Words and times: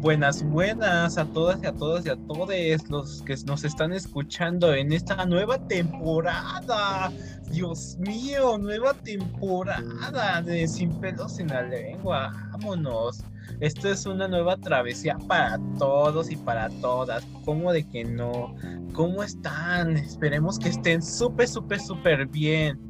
Buenas, 0.00 0.42
buenas 0.42 1.18
a 1.18 1.26
todas 1.26 1.62
y 1.62 1.66
a 1.66 1.72
todos 1.72 2.06
y 2.06 2.08
a 2.08 2.16
todos 2.16 2.48
los 2.88 3.20
que 3.20 3.36
nos 3.44 3.64
están 3.64 3.92
escuchando 3.92 4.72
en 4.72 4.94
esta 4.94 5.26
nueva 5.26 5.58
temporada. 5.68 7.12
Dios 7.50 7.98
mío, 7.98 8.56
nueva 8.56 8.94
temporada 8.94 10.40
de 10.40 10.66
Sin 10.66 10.90
pelos 11.00 11.38
en 11.38 11.48
la 11.48 11.60
lengua. 11.64 12.32
Vámonos. 12.52 13.22
Esto 13.60 13.90
es 13.90 14.06
una 14.06 14.26
nueva 14.26 14.56
travesía 14.56 15.18
para 15.28 15.60
todos 15.78 16.30
y 16.30 16.36
para 16.36 16.70
todas. 16.80 17.22
¿Cómo 17.44 17.70
de 17.70 17.86
que 17.86 18.02
no? 18.02 18.54
¿Cómo 18.94 19.22
están? 19.22 19.98
Esperemos 19.98 20.58
que 20.58 20.70
estén 20.70 21.02
súper, 21.02 21.46
súper, 21.46 21.78
súper 21.78 22.26
bien 22.26 22.80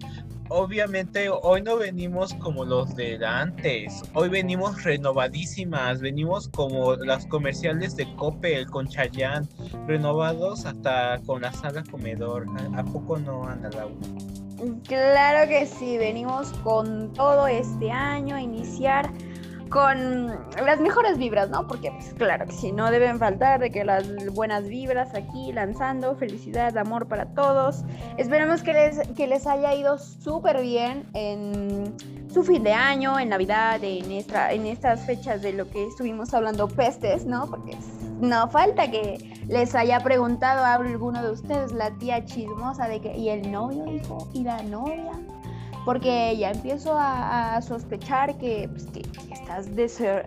obviamente 0.51 1.29
hoy 1.31 1.63
no 1.63 1.77
venimos 1.77 2.35
como 2.35 2.65
los 2.65 2.95
de 2.97 3.25
antes, 3.25 4.03
hoy 4.15 4.29
venimos 4.29 4.83
renovadísimas, 4.83 6.01
venimos 6.01 6.49
como 6.49 6.95
las 6.97 7.25
comerciales 7.27 7.97
de 7.97 8.13
Coppel 8.17 8.67
con 8.67 8.87
Chayanne, 8.89 9.49
renovados 9.87 10.67
hasta 10.67 11.19
con 11.25 11.43
la 11.43 11.53
sala 11.53 11.83
comedor. 11.91 12.47
¿A, 12.77 12.85
poco 12.85 13.19
no, 13.19 13.45
anda 13.45 13.71
Laura? 13.71 13.95
Claro 14.87 15.49
que 15.49 15.67
sí, 15.67 15.97
venimos 15.97 16.53
con 16.65 17.13
todo 17.15 17.47
este 17.47 17.91
año 17.91 18.35
a 18.35 18.43
iniciar 18.43 19.11
con 19.71 20.27
las 20.65 20.81
mejores 20.81 21.17
vibras, 21.17 21.49
¿no? 21.49 21.67
Porque, 21.67 21.93
pues, 21.93 22.13
claro 22.15 22.47
que 22.47 22.53
sí, 22.53 22.73
no 22.73 22.91
deben 22.91 23.19
faltar 23.19 23.61
de 23.61 23.71
que 23.71 23.85
las 23.85 24.05
buenas 24.35 24.69
vibras 24.69 25.15
aquí 25.15 25.53
lanzando, 25.53 26.17
felicidad, 26.17 26.77
amor 26.77 27.07
para 27.07 27.27
todos. 27.27 27.85
Esperamos 28.19 28.63
que 28.63 28.73
les, 28.73 29.09
que 29.17 29.27
les 29.29 29.47
haya 29.47 29.73
ido 29.75 29.99
súper 29.99 30.61
bien 30.61 31.07
en 31.15 31.95
su 32.33 32.43
fin 32.43 32.65
de 32.65 32.73
año, 32.73 33.19
en 33.19 33.29
Navidad, 33.29 33.83
en, 33.83 34.11
esta, 34.11 34.53
en 34.53 34.67
estas 34.67 35.07
fechas 35.07 35.41
de 35.41 35.53
lo 35.53 35.71
que 35.71 35.87
estuvimos 35.87 36.35
hablando 36.35 36.67
pestes, 36.67 37.25
¿no? 37.25 37.47
Porque 37.49 37.77
no 38.21 38.49
falta 38.49 38.91
que 38.91 39.45
les 39.49 39.75
haya 39.75 40.01
preguntado 40.01 40.65
a 40.65 40.75
alguno 40.75 41.23
de 41.23 41.31
ustedes, 41.31 41.73
la 41.73 41.91
tía 41.93 42.25
chismosa, 42.25 42.89
de 42.89 43.01
que, 43.01 43.17
¿y 43.17 43.29
el 43.29 43.51
novio, 43.51 43.87
hijo? 43.87 44.29
¿Y 44.33 44.43
la 44.43 44.63
novia? 44.63 45.13
Porque 45.91 46.37
ya 46.39 46.53
empiezo 46.53 46.95
a, 46.97 47.61
sospechar 47.63 48.39
que, 48.39 48.69
pues, 48.69 48.87
estás 49.33 49.75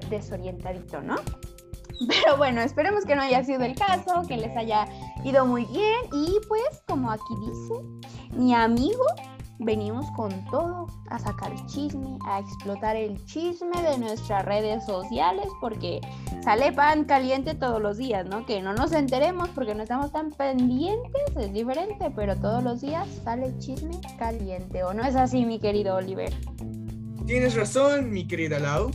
desorientadito, 0.10 1.02
¿no? 1.02 1.16
Pero 2.10 2.36
bueno, 2.36 2.60
esperemos 2.60 3.06
que 3.06 3.16
no 3.16 3.22
haya 3.22 3.46
sido 3.46 3.62
el 3.64 3.74
caso, 3.74 4.24
que 4.28 4.36
les 4.36 4.54
haya 4.58 4.90
ido 5.24 5.46
muy 5.46 5.64
bien 5.68 6.02
y 6.12 6.38
pues 6.50 6.84
como 6.86 7.10
aquí 7.10 7.34
dice 7.48 7.82
mi 8.36 8.54
amigo 8.54 9.06
venimos 9.60 10.10
con 10.12 10.32
todo 10.46 10.88
a 11.10 11.20
sacar 11.20 11.54
chisme, 11.68 12.18
a 12.26 12.40
explotar 12.40 12.96
el 12.96 13.24
chisme 13.26 13.82
de 13.82 13.98
nuestras 13.98 14.46
redes 14.46 14.86
sociales 14.86 15.48
porque 15.62 16.02
sale 16.44 16.72
pan 16.72 17.06
caliente 17.06 17.56
todos 17.56 17.82
los 17.82 17.98
días, 17.98 18.26
¿no? 18.26 18.46
Que 18.46 18.62
no 18.62 18.74
nos 18.74 18.92
enteremos 18.94 19.50
porque 19.50 19.76
no 19.76 19.84
estamos 19.84 20.12
tan 20.12 20.32
pendientes, 20.32 21.22
es 21.38 21.54
diferente, 21.54 22.12
pero 22.16 22.36
todos 22.36 22.64
los 22.64 22.82
días 22.82 23.08
sale 23.24 23.58
chisme 23.60 24.00
caliente, 24.18 24.84
¿o 24.84 24.94
no 24.94 25.04
es 25.04 25.16
así, 25.16 25.46
mi 25.46 25.60
querido 25.60 25.96
Oliver? 25.96 26.34
Tienes 27.26 27.56
razón, 27.56 28.12
mi 28.12 28.28
querida 28.28 28.60
Lau. 28.60 28.92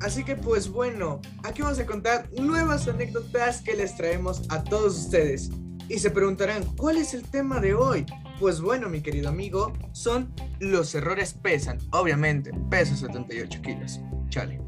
Así 0.00 0.22
que 0.22 0.36
pues 0.36 0.70
bueno, 0.70 1.20
aquí 1.42 1.62
vamos 1.62 1.80
a 1.80 1.86
contar 1.86 2.30
nuevas 2.38 2.86
anécdotas 2.86 3.62
que 3.62 3.74
les 3.74 3.96
traemos 3.96 4.42
a 4.48 4.62
todos 4.62 4.96
ustedes. 4.96 5.50
Y 5.88 5.98
se 5.98 6.10
preguntarán, 6.10 6.64
¿cuál 6.76 6.98
es 6.98 7.14
el 7.14 7.22
tema 7.22 7.60
de 7.60 7.74
hoy? 7.74 8.06
Pues 8.40 8.60
bueno, 8.60 8.88
mi 8.88 9.00
querido 9.00 9.28
amigo, 9.28 9.72
son 9.92 10.32
los 10.60 10.94
errores 10.94 11.34
pesan. 11.34 11.78
Obviamente, 11.90 12.52
peso 12.70 12.94
78 12.94 13.60
kilos. 13.62 14.00
Chale. 14.28 14.60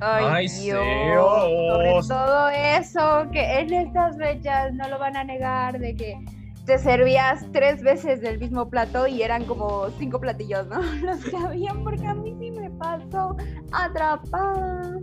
Ay, 0.00 0.48
Dios. 0.48 0.82
Sobre 0.82 2.00
todo 2.08 2.48
eso, 2.48 3.30
que 3.30 3.60
en 3.60 3.72
estas 3.72 4.16
fechas 4.16 4.72
no 4.74 4.88
lo 4.88 4.98
van 4.98 5.16
a 5.16 5.24
negar, 5.24 5.78
de 5.78 5.94
que 5.94 6.18
te 6.64 6.78
servías 6.78 7.44
tres 7.52 7.82
veces 7.82 8.20
del 8.20 8.38
mismo 8.38 8.68
plato 8.68 9.06
y 9.06 9.22
eran 9.22 9.44
como 9.44 9.88
cinco 9.98 10.20
platillos, 10.20 10.66
¿no? 10.66 10.80
Los 11.02 11.24
que 11.24 11.36
habían, 11.36 11.84
porque 11.84 12.06
a 12.06 12.14
mí 12.14 12.34
sí 12.40 12.50
me 12.50 12.70
pasó 12.70 13.36
atrapada. 13.72 14.98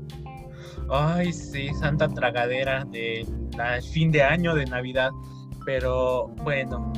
Ay, 0.90 1.31
sí, 1.31 1.70
santa 1.80 2.08
tragadera 2.09 2.84
de 2.85 3.25
fin 3.91 4.12
de 4.12 4.24
año 4.24 4.56
de 4.56 4.66
Navidad. 4.66 5.12
Pero 5.66 6.28
bueno, 6.44 6.91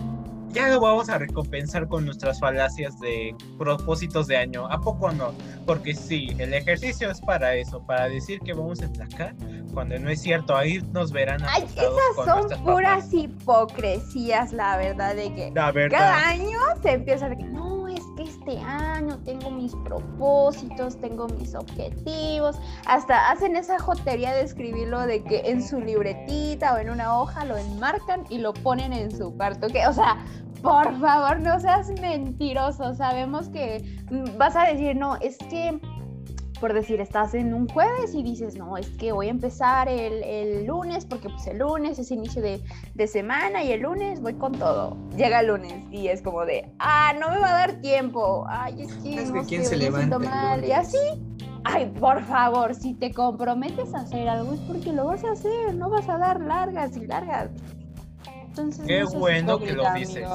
ya 0.56 0.70
lo 0.70 0.80
vamos 0.80 1.10
a 1.10 1.18
recompensar 1.18 1.88
con 1.88 2.06
nuestras 2.06 2.40
falacias 2.40 2.98
de 3.00 3.36
propósitos 3.58 4.28
de 4.28 4.38
año. 4.38 4.68
¿A 4.72 4.80
poco 4.80 5.12
no? 5.12 5.34
Porque 5.66 5.94
sí, 5.94 6.30
el 6.40 6.54
ejercicio 6.54 7.12
es 7.12 7.20
para 7.20 7.56
eso, 7.56 7.86
para 7.86 8.08
decir 8.08 8.40
que 8.40 8.54
vamos 8.54 8.82
a 8.82 8.88
destacar 8.88 9.36
cuando 9.74 10.00
no 10.00 10.10
es 10.10 10.22
cierto. 10.22 10.56
Ahí 10.56 10.82
nos 10.94 11.12
verán. 11.12 11.42
Ay, 11.46 11.66
esas 11.76 12.26
son 12.26 12.64
puras 12.64 13.14
hipocresías, 13.14 14.54
la 14.54 14.78
verdad, 14.78 15.16
de 15.16 15.34
que 15.34 15.52
cada 15.54 16.30
año 16.30 16.58
se 16.82 16.94
empieza 16.94 17.26
a 17.26 17.36
que 17.36 17.44
no, 17.44 17.88
es 17.90 18.02
que 18.16 18.24
este 18.24 18.58
año 18.60 19.18
tengo 19.26 19.52
mis 19.52 19.76
propósitos, 19.84 21.00
tengo 21.02 21.28
mis 21.28 21.54
objetivos. 21.54 22.58
Hasta 22.88 23.30
hacen 23.30 23.58
esa 23.58 23.78
jotería 23.78 24.34
de 24.34 24.44
escribirlo 24.44 25.02
de 25.02 25.22
que 25.24 25.42
en 25.46 25.62
su 25.62 25.82
libretita 25.82 26.74
o 26.74 26.78
en 26.78 26.90
una 26.90 27.20
hoja 27.20 27.44
lo 27.44 27.58
enmarcan 27.58 28.24
y 28.30 28.38
lo 28.38 28.54
ponen 28.54 28.94
en 28.94 29.16
su 29.16 29.36
cuarto. 29.36 29.68
Que, 29.68 29.86
o 29.88 29.94
sea, 29.94 30.18
por 30.66 31.00
favor, 31.00 31.40
no 31.42 31.60
seas 31.60 31.92
mentiroso. 32.02 32.96
Sabemos 32.96 33.50
que 33.50 33.86
vas 34.36 34.56
a 34.56 34.66
decir, 34.66 34.96
no, 34.96 35.16
es 35.18 35.38
que, 35.38 35.80
por 36.60 36.74
decir, 36.74 37.00
estás 37.00 37.36
en 37.36 37.54
un 37.54 37.68
jueves 37.70 38.16
y 38.16 38.24
dices, 38.24 38.58
no, 38.58 38.76
es 38.76 38.90
que 38.98 39.12
voy 39.12 39.28
a 39.28 39.30
empezar 39.30 39.88
el, 39.88 40.66
lunes, 40.66 41.06
porque 41.06 41.30
pues 41.30 41.46
el 41.46 41.60
lunes 41.60 42.00
es 42.00 42.10
inicio 42.10 42.42
de, 42.42 43.08
semana 43.08 43.64
y 43.64 43.74
el 43.74 43.82
lunes 43.82 44.22
voy 44.22 44.34
con 44.34 44.54
todo. 44.54 44.98
Llega 45.16 45.42
el 45.42 45.48
lunes 45.48 45.84
y 45.92 46.08
es 46.08 46.24
como 46.24 46.44
de, 46.46 46.68
ah, 46.80 47.14
no 47.20 47.30
me 47.30 47.38
va 47.38 47.50
a 47.50 47.68
dar 47.68 47.74
tiempo. 47.82 48.46
Ay, 48.50 48.82
es 48.82 48.94
que, 48.96 49.24
no 49.24 49.44
sé, 49.44 49.66
se 49.66 49.78
levanta 49.78 50.18
mal. 50.18 50.66
Y 50.66 50.72
así, 50.72 50.98
Ay, 51.68 51.92
por 52.00 52.24
favor, 52.26 52.76
si 52.76 52.94
te 52.94 53.12
comprometes 53.12 53.92
a 53.96 54.02
hacer 54.02 54.30
algo 54.30 54.54
es 54.54 54.60
porque 54.62 54.94
lo 54.94 55.08
vas 55.08 55.24
a 55.24 55.32
hacer, 55.32 55.74
no 55.74 55.90
vas 55.90 56.08
a 56.08 56.20
dar 56.20 56.40
largas 56.40 56.96
y 56.96 57.08
largas. 57.08 57.50
Qué 58.86 59.04
bueno 59.04 59.60
que 59.60 59.74
lo 59.74 59.94
dices. 59.94 60.28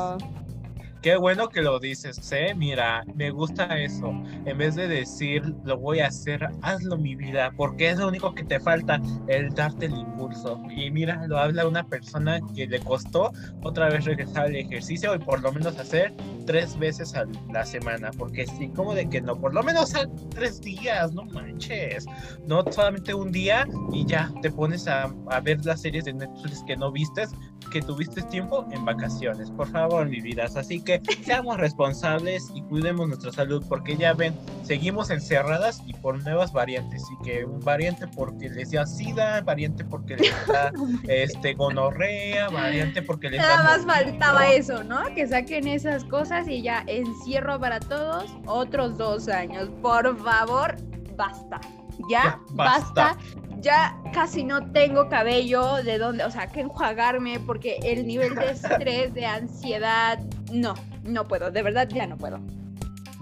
Qué 1.02 1.16
bueno 1.16 1.48
que 1.48 1.62
lo 1.62 1.78
dices, 1.80 2.30
¿eh? 2.30 2.54
Mira, 2.54 3.02
me 3.14 3.30
gusta 3.30 3.64
eso. 3.78 4.12
En 4.44 4.58
vez 4.58 4.74
de 4.74 4.86
decir, 4.86 5.42
lo 5.64 5.78
voy 5.78 6.00
a 6.00 6.08
hacer, 6.08 6.46
hazlo 6.60 6.98
mi 6.98 7.14
vida, 7.14 7.50
porque 7.56 7.88
es 7.88 7.98
lo 7.98 8.08
único 8.08 8.34
que 8.34 8.44
te 8.44 8.60
falta, 8.60 9.00
el 9.26 9.48
darte 9.54 9.86
el 9.86 9.96
impulso. 9.96 10.60
Y 10.68 10.90
mira, 10.90 11.26
lo 11.26 11.38
habla 11.38 11.66
una 11.66 11.84
persona 11.84 12.38
que 12.54 12.66
le 12.66 12.80
costó 12.80 13.32
otra 13.62 13.88
vez 13.88 14.04
regresar 14.04 14.46
al 14.46 14.56
ejercicio 14.56 15.14
y 15.14 15.18
por 15.20 15.40
lo 15.40 15.50
menos 15.52 15.78
hacer 15.78 16.12
tres 16.44 16.78
veces 16.78 17.14
a 17.14 17.24
la 17.50 17.64
semana, 17.64 18.10
porque 18.18 18.46
sí, 18.46 18.68
como 18.68 18.94
de 18.94 19.08
que 19.08 19.22
no, 19.22 19.40
por 19.40 19.54
lo 19.54 19.62
menos 19.62 19.94
a 19.94 20.06
tres 20.34 20.60
días, 20.60 21.14
no 21.14 21.24
manches. 21.24 22.04
No 22.46 22.62
solamente 22.70 23.14
un 23.14 23.32
día 23.32 23.66
y 23.90 24.04
ya 24.04 24.30
te 24.42 24.50
pones 24.50 24.86
a, 24.86 25.04
a 25.30 25.40
ver 25.40 25.64
las 25.64 25.80
series 25.80 26.04
de 26.04 26.12
Netflix 26.12 26.62
que 26.66 26.76
no 26.76 26.92
vistes, 26.92 27.30
que 27.72 27.80
tuviste 27.80 28.20
tiempo 28.22 28.66
en 28.72 28.84
vacaciones. 28.84 29.50
Por 29.52 29.68
favor, 29.68 30.06
mi 30.08 30.20
vida. 30.20 30.44
Así 30.54 30.80
que 30.80 30.89
seamos 31.24 31.58
responsables 31.58 32.50
y 32.54 32.62
cuidemos 32.62 33.08
nuestra 33.08 33.32
salud, 33.32 33.64
porque 33.68 33.96
ya 33.96 34.12
ven, 34.14 34.34
seguimos 34.62 35.10
encerradas 35.10 35.82
y 35.86 35.94
por 35.94 36.22
nuevas 36.22 36.52
variantes. 36.52 37.02
Y 37.12 37.24
que 37.24 37.44
un 37.44 37.60
variante 37.60 38.08
porque 38.08 38.48
les 38.48 38.72
da 38.72 38.86
sida, 38.86 39.40
variante 39.42 39.84
porque 39.84 40.16
les 40.16 40.46
da 40.46 40.72
este, 41.08 41.54
gonorrea, 41.54 42.48
variante 42.48 43.02
porque 43.02 43.30
les 43.30 43.40
Nada 43.40 43.62
más 43.62 43.86
faltaba 43.86 44.48
eso, 44.48 44.82
¿no? 44.84 45.02
Que 45.14 45.26
saquen 45.26 45.68
esas 45.68 46.04
cosas 46.04 46.48
y 46.48 46.62
ya 46.62 46.84
encierro 46.86 47.60
para 47.60 47.80
todos 47.80 48.30
otros 48.46 48.96
dos 48.96 49.28
años. 49.28 49.68
Por 49.82 50.16
favor, 50.18 50.76
basta. 51.16 51.60
Ya, 52.08 52.40
basta 52.52 53.16
ya 53.60 53.94
casi 54.12 54.42
no 54.42 54.70
tengo 54.72 55.08
cabello 55.08 55.76
de 55.82 55.98
dónde, 55.98 56.24
o 56.24 56.30
sea, 56.30 56.46
que 56.46 56.60
enjuagarme 56.60 57.40
porque 57.40 57.78
el 57.82 58.06
nivel 58.06 58.34
de 58.34 58.50
estrés, 58.52 59.14
de 59.14 59.26
ansiedad, 59.26 60.18
no, 60.50 60.74
no 61.04 61.28
puedo, 61.28 61.50
de 61.50 61.62
verdad 61.62 61.88
ya 61.88 62.06
no 62.06 62.16
puedo. 62.16 62.38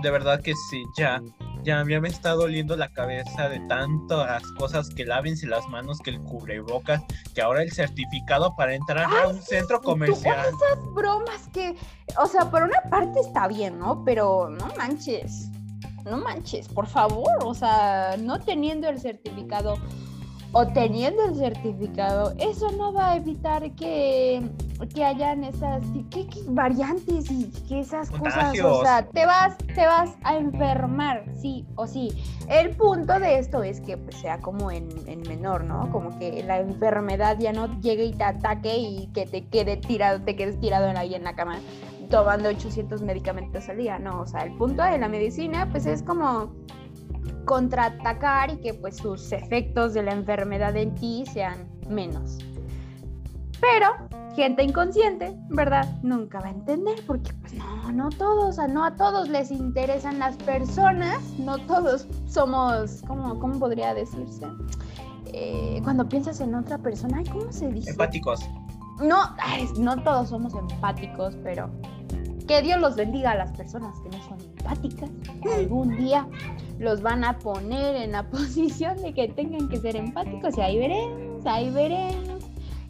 De 0.03 0.11
verdad 0.11 0.41
que 0.41 0.55
sí, 0.71 0.85
ya, 0.97 1.21
ya, 1.65 1.85
me 1.85 2.09
está 2.09 2.31
doliendo 2.31 2.77
la 2.77 2.93
cabeza 2.93 3.49
de 3.49 3.59
tantas 3.69 4.43
cosas 4.53 4.89
que 4.91 5.05
lávense 5.05 5.47
las 5.47 5.67
manos, 5.69 5.99
que 5.99 6.11
el 6.11 6.21
cubrebocas, 6.21 7.03
que 7.35 7.43
ahora 7.43 7.63
el 7.63 7.73
certificado 7.73 8.55
para 8.57 8.75
entrar 8.75 9.05
a 9.05 9.29
un 9.29 9.43
centro 9.43 9.81
comercial. 9.81 10.47
esas 10.47 10.95
bromas 10.95 11.49
que, 11.53 11.77
o 12.17 12.27
sea, 12.27 12.51
por 12.51 12.63
una 12.63 12.81
parte 12.91 13.21
está 13.21 13.49
bien, 13.49 13.79
¿no? 13.79 14.05
Pero 14.05 14.49
no 14.51 14.69
manches, 14.77 15.51
no 16.05 16.19
manches, 16.19 16.69
por 16.69 16.87
favor, 16.87 17.33
o 17.43 17.55
sea, 17.55 18.17
no 18.19 18.41
teniendo 18.41 18.89
el 18.89 19.01
certificado 19.01 19.77
o 20.53 20.67
teniendo 20.67 21.25
el 21.25 21.35
certificado, 21.35 22.33
eso 22.39 22.71
no 22.73 22.93
va 22.93 23.13
a 23.13 23.17
evitar 23.17 23.71
que, 23.73 24.43
que 24.95 25.05
hayan 25.05 25.45
esas 25.45 25.83
variantes 26.47 27.31
y 27.31 27.51
que 27.69 27.81
esas 27.81 28.11
cosas, 28.11 28.59
o 28.61 28.83
sea, 28.83 29.07
te 29.07 29.27
vas, 29.27 29.59
te 29.59 29.87
vas 29.87 30.17
a 30.23 30.37
enfermar, 30.37 31.25
sí 31.35 31.67
o 31.77 31.87
sí. 31.87 32.11
El 32.49 32.71
punto 32.71 33.19
de 33.21 33.39
esto 33.39 33.63
es 33.63 33.81
que 33.83 33.99
pues, 33.99 34.17
sea 34.17 34.41
como 34.41 34.71
en, 34.71 34.89
en 35.07 35.21
menor, 35.23 35.65
¿no? 35.65 35.91
Como 35.93 36.19
que 36.19 36.43
la 36.43 36.61
enfermedad 36.61 37.37
ya 37.39 37.53
no 37.53 37.79
llegue 37.81 38.07
y 38.07 38.13
te 38.13 38.25
ataque 38.25 38.79
y 38.79 39.07
que 39.09 39.27
te 39.27 39.47
quede 39.47 39.77
tirado, 39.77 40.23
te 40.23 40.35
quedes 40.35 40.59
tirado 40.61 40.89
ahí 40.97 41.15
en 41.15 41.25
la 41.25 41.35
cama 41.35 41.59
tomando 42.09 42.49
800 42.49 43.03
medicamentos 43.03 43.69
al 43.69 43.77
día, 43.77 43.99
no, 43.99 44.23
o 44.23 44.27
sea, 44.27 44.45
el 44.45 44.57
punto 44.57 44.83
de 44.83 44.97
la 44.97 45.09
medicina 45.09 45.69
pues 45.71 45.85
es 45.85 46.03
como 46.03 46.55
contraatacar 47.49 48.51
y 48.51 48.59
que 48.59 48.75
pues 48.75 48.99
sus 48.99 49.33
efectos 49.33 49.95
de 49.95 50.03
la 50.03 50.13
enfermedad 50.13 50.77
en 50.77 50.95
ti 50.95 51.25
sean 51.33 51.67
menos. 51.89 52.37
Pero 53.59 53.87
gente 54.37 54.63
inconsciente, 54.63 55.35
¿verdad? 55.49 55.89
Nunca 56.03 56.41
va 56.41 56.49
a 56.49 56.51
entender 56.51 57.03
porque 57.07 57.33
pues 57.41 57.55
no, 57.55 57.91
no 57.91 58.11
todos, 58.11 58.45
o 58.45 58.53
sea, 58.53 58.69
no 58.69 58.85
a 58.85 58.95
todos 58.95 59.31
les 59.31 59.51
interesan 59.51 60.19
las 60.19 60.37
personas, 60.37 61.23
no 61.39 61.57
todos 61.67 62.07
somos, 62.29 63.03
¿cómo, 63.07 63.41
cómo 63.41 63.59
podría 63.59 63.95
decirse? 63.95 64.47
Eh, 65.33 65.81
cuando 65.83 66.07
piensas 66.07 66.41
en 66.43 66.55
otra 66.55 66.77
persona, 66.77 67.23
¿cómo 67.33 67.51
se 67.51 67.73
dice? 67.73 67.91
Empáticos. 67.91 68.41
No, 69.01 69.35
no 69.79 70.03
todos 70.03 70.29
somos 70.29 70.53
empáticos, 70.55 71.35
pero 71.43 71.71
que 72.49 72.63
Dios 72.63 72.81
los 72.81 72.97
bendiga 72.97 73.33
a 73.33 73.35
las 73.37 73.53
personas 73.53 74.01
que 74.01 74.09
no 74.09 74.21
son 74.25 74.41
empáticas. 74.41 75.11
Algún 75.55 75.97
día 75.97 76.27
los 76.81 77.03
van 77.03 77.23
a 77.23 77.39
poner 77.39 77.95
en 77.95 78.13
la 78.13 78.23
posición 78.31 79.01
de 79.03 79.15
que 79.15 79.29
tengan 79.29 79.69
que 79.69 79.77
ser 79.77 79.95
empáticos 79.95 80.59
y 80.59 80.61
ahí 80.63 80.79
veremos, 80.79 81.47
ahí 81.47 81.71
veremos 81.71 82.45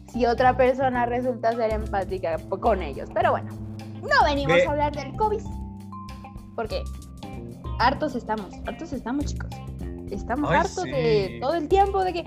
si 0.07 0.25
otra 0.25 0.57
persona 0.57 1.05
resulta 1.05 1.51
ser 1.51 1.73
empática 1.73 2.37
con 2.59 2.81
ellos. 2.81 3.09
Pero 3.13 3.31
bueno, 3.31 3.51
no 4.01 4.23
venimos 4.25 4.65
a 4.65 4.71
hablar 4.71 4.95
del 4.95 5.15
COVID. 5.15 5.43
Porque 6.55 6.81
hartos 7.79 8.15
estamos, 8.15 8.53
hartos 8.65 8.91
estamos 8.93 9.25
chicos. 9.25 9.49
Estamos 10.09 10.51
hartos 10.51 10.85
de 10.85 11.37
todo 11.39 11.53
el 11.53 11.67
tiempo 11.67 12.03
de 12.03 12.13
que 12.13 12.25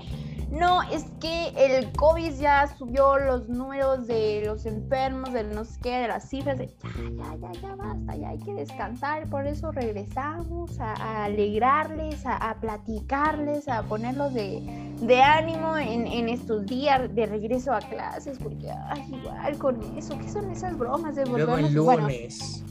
no, 0.53 0.83
es 0.83 1.05
que 1.19 1.47
el 1.57 1.91
COVID 1.93 2.31
ya 2.35 2.67
subió 2.77 3.17
los 3.17 3.49
números 3.49 4.05
de 4.05 4.43
los 4.45 4.67
enfermos, 4.67 5.33
de 5.33 5.43
no 5.43 5.65
sé 5.65 5.79
qué, 5.81 5.97
de 5.97 6.07
las 6.07 6.29
cifras, 6.29 6.59
de 6.59 6.67
ya, 6.67 7.35
ya, 7.41 7.51
ya, 7.51 7.51
ya 7.59 7.75
basta, 7.75 8.15
ya 8.15 8.29
hay 8.29 8.37
que 8.37 8.53
descansar, 8.53 9.27
por 9.29 9.47
eso 9.47 9.71
regresamos 9.71 10.79
a, 10.79 11.23
alegrarles, 11.23 12.23
a, 12.25 12.55
platicarles, 12.61 13.67
a 13.67 13.81
ponerlos 13.83 14.33
de, 14.35 15.21
ánimo 15.23 15.75
en, 15.75 16.29
estos 16.29 16.67
días 16.67 17.13
de 17.15 17.25
regreso 17.25 17.73
a 17.73 17.79
clases, 17.79 18.37
porque 18.37 18.69
ay, 18.69 19.03
igual 19.11 19.57
con 19.57 19.97
eso, 19.97 20.17
¿qué 20.19 20.29
son 20.29 20.51
esas 20.51 20.77
bromas 20.77 21.15
de 21.15 21.25
volvernos? 21.25 21.71
Luego 21.73 21.91
el 21.93 22.03
lunes. 22.03 22.63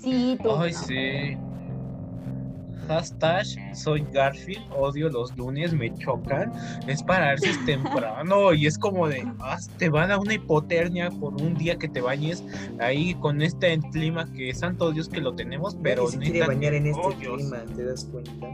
sí, 0.00 0.38
tú. 0.42 0.50
Ay, 0.50 0.72
sí 0.72 1.36
hashtag 2.86 3.46
soy 3.74 4.06
Garfield, 4.12 4.62
odio 4.74 5.08
los 5.08 5.36
lunes, 5.36 5.72
me 5.72 5.92
chocan, 5.98 6.52
es 6.86 7.02
pararse 7.02 7.50
temprano 7.66 8.52
y 8.52 8.66
es 8.66 8.78
como 8.78 9.08
de, 9.08 9.26
ah, 9.40 9.58
te 9.78 9.88
van 9.88 10.10
a 10.10 10.18
una 10.18 10.34
hipotermia 10.34 11.10
por 11.10 11.34
un 11.34 11.54
día 11.54 11.76
que 11.76 11.88
te 11.88 12.00
bañes 12.00 12.44
ahí 12.78 13.14
con 13.14 13.42
este 13.42 13.78
clima 13.92 14.30
que 14.32 14.54
santo 14.54 14.92
Dios 14.92 15.08
que 15.08 15.20
lo 15.20 15.34
tenemos, 15.34 15.76
pero... 15.82 16.08
se 16.08 16.18
quiere 16.18 16.46
bañar 16.46 16.74
en 16.74 16.86
este 16.86 17.14
clima, 17.16 17.58
¿te 17.74 17.84
das 17.84 18.04
cuenta? 18.04 18.48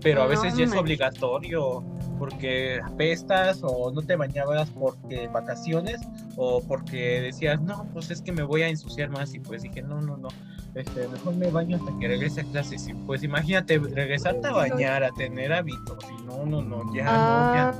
Pero 0.00 0.22
a 0.22 0.26
veces 0.26 0.56
ya 0.56 0.64
es 0.64 0.74
obligatorio 0.74 1.82
porque 2.18 2.80
apestas 2.84 3.60
o 3.62 3.90
no 3.90 4.02
te 4.02 4.16
bañabas 4.16 4.70
porque 4.70 5.28
vacaciones 5.28 6.00
o 6.36 6.62
porque 6.62 7.20
decías, 7.20 7.60
no, 7.60 7.88
pues 7.92 8.10
es 8.10 8.22
que 8.22 8.32
me 8.32 8.42
voy 8.42 8.62
a 8.62 8.68
ensuciar 8.68 9.10
más 9.10 9.34
y 9.34 9.40
pues 9.40 9.62
dije, 9.62 9.82
no, 9.82 10.00
no, 10.00 10.16
no, 10.16 10.28
este, 10.74 11.08
mejor 11.08 11.34
me 11.36 11.50
baño 11.50 11.76
hasta 11.76 11.98
que 11.98 12.08
regrese 12.08 12.42
a 12.42 12.44
clases. 12.44 12.88
Y 12.88 12.94
pues 12.94 13.22
imagínate, 13.22 13.78
regresarte 13.78 14.48
a 14.48 14.52
bañar, 14.52 15.04
a 15.04 15.10
tener 15.10 15.52
hábitos. 15.52 15.98
Y 16.18 16.24
no, 16.24 16.46
no, 16.46 16.62
no, 16.62 16.94
ya, 16.94 17.04
no, 17.04 17.54
ya. 17.54 17.74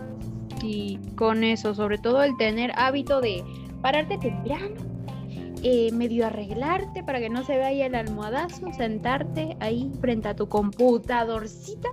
Y 0.63 0.99
ah, 1.01 1.17
con 1.17 1.45
eso, 1.45 1.75
sobre 1.75 1.99
todo 1.99 2.23
el 2.23 2.37
tener 2.37 2.73
hábito 2.77 3.21
de 3.21 3.45
pararte 3.81 4.19
temprano, 4.19 4.75
eh, 5.63 5.91
medio 5.93 6.27
arreglarte 6.27 7.03
para 7.03 7.21
que 7.21 7.31
no 7.31 7.45
se 7.45 7.59
vaya 7.59 7.87
el 7.87 7.95
almohadazo, 7.95 8.73
sentarte 8.73 9.57
ahí 9.61 9.91
frente 10.01 10.29
a 10.29 10.37
tu 10.37 10.49
computadorcita 10.49 11.89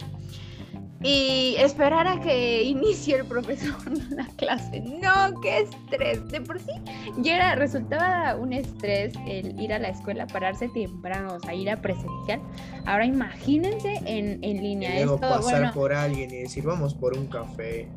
y 1.02 1.56
esperar 1.60 2.08
a 2.08 2.20
que 2.22 2.64
inicie 2.64 3.18
el 3.18 3.26
profesor 3.26 3.76
la 4.10 4.26
clase. 4.38 4.82
No, 4.82 5.40
qué 5.42 5.62
estrés. 5.62 6.28
De 6.30 6.42
por 6.42 6.60
sí 6.60 6.72
ya 7.18 7.36
era, 7.36 7.56
resultaba 7.56 8.36
un 8.36 8.54
estrés 8.54 9.14
el 9.28 9.60
ir 9.60 9.74
a 9.74 9.80
la 9.80 9.90
escuela, 9.90 10.26
pararse 10.28 10.70
temprano, 10.70 11.36
o 11.36 11.40
sea, 11.40 11.54
ir 11.54 11.70
a 11.70 11.82
presencial. 11.82 12.42
Ahora 12.86 13.06
imagínense 13.06 14.02
en, 14.06 14.44
en 14.44 14.64
línea. 14.64 15.00
Y 15.00 15.04
luego 15.04 15.20
pasar 15.20 15.74
por 15.74 15.94
alguien 15.94 16.32
y 16.32 16.38
decir, 16.44 16.64
vamos 16.64 16.94
por 16.94 17.18
un 17.18 17.28
café. 17.28 17.88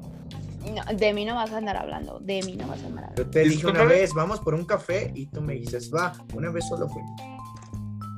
No, 0.75 0.83
de 0.95 1.15
mí 1.15 1.25
no 1.25 1.37
vas 1.37 1.53
a 1.53 1.59
andar 1.59 1.77
hablando, 1.77 2.19
de 2.19 2.43
mí 2.43 2.57
no 2.57 2.67
vas 2.67 2.83
a 2.83 2.87
andar 2.87 3.05
hablando. 3.05 3.23
Yo 3.23 3.31
te 3.31 3.41
dije 3.45 3.67
una 3.67 3.85
vez, 3.85 4.13
vamos 4.13 4.41
por 4.41 4.55
un 4.55 4.65
café 4.65 5.13
y 5.15 5.27
tú 5.27 5.41
me 5.41 5.55
dices, 5.55 5.91
va, 5.95 6.13
una 6.35 6.51
vez 6.51 6.67
solo 6.69 6.89
fui. 6.89 7.03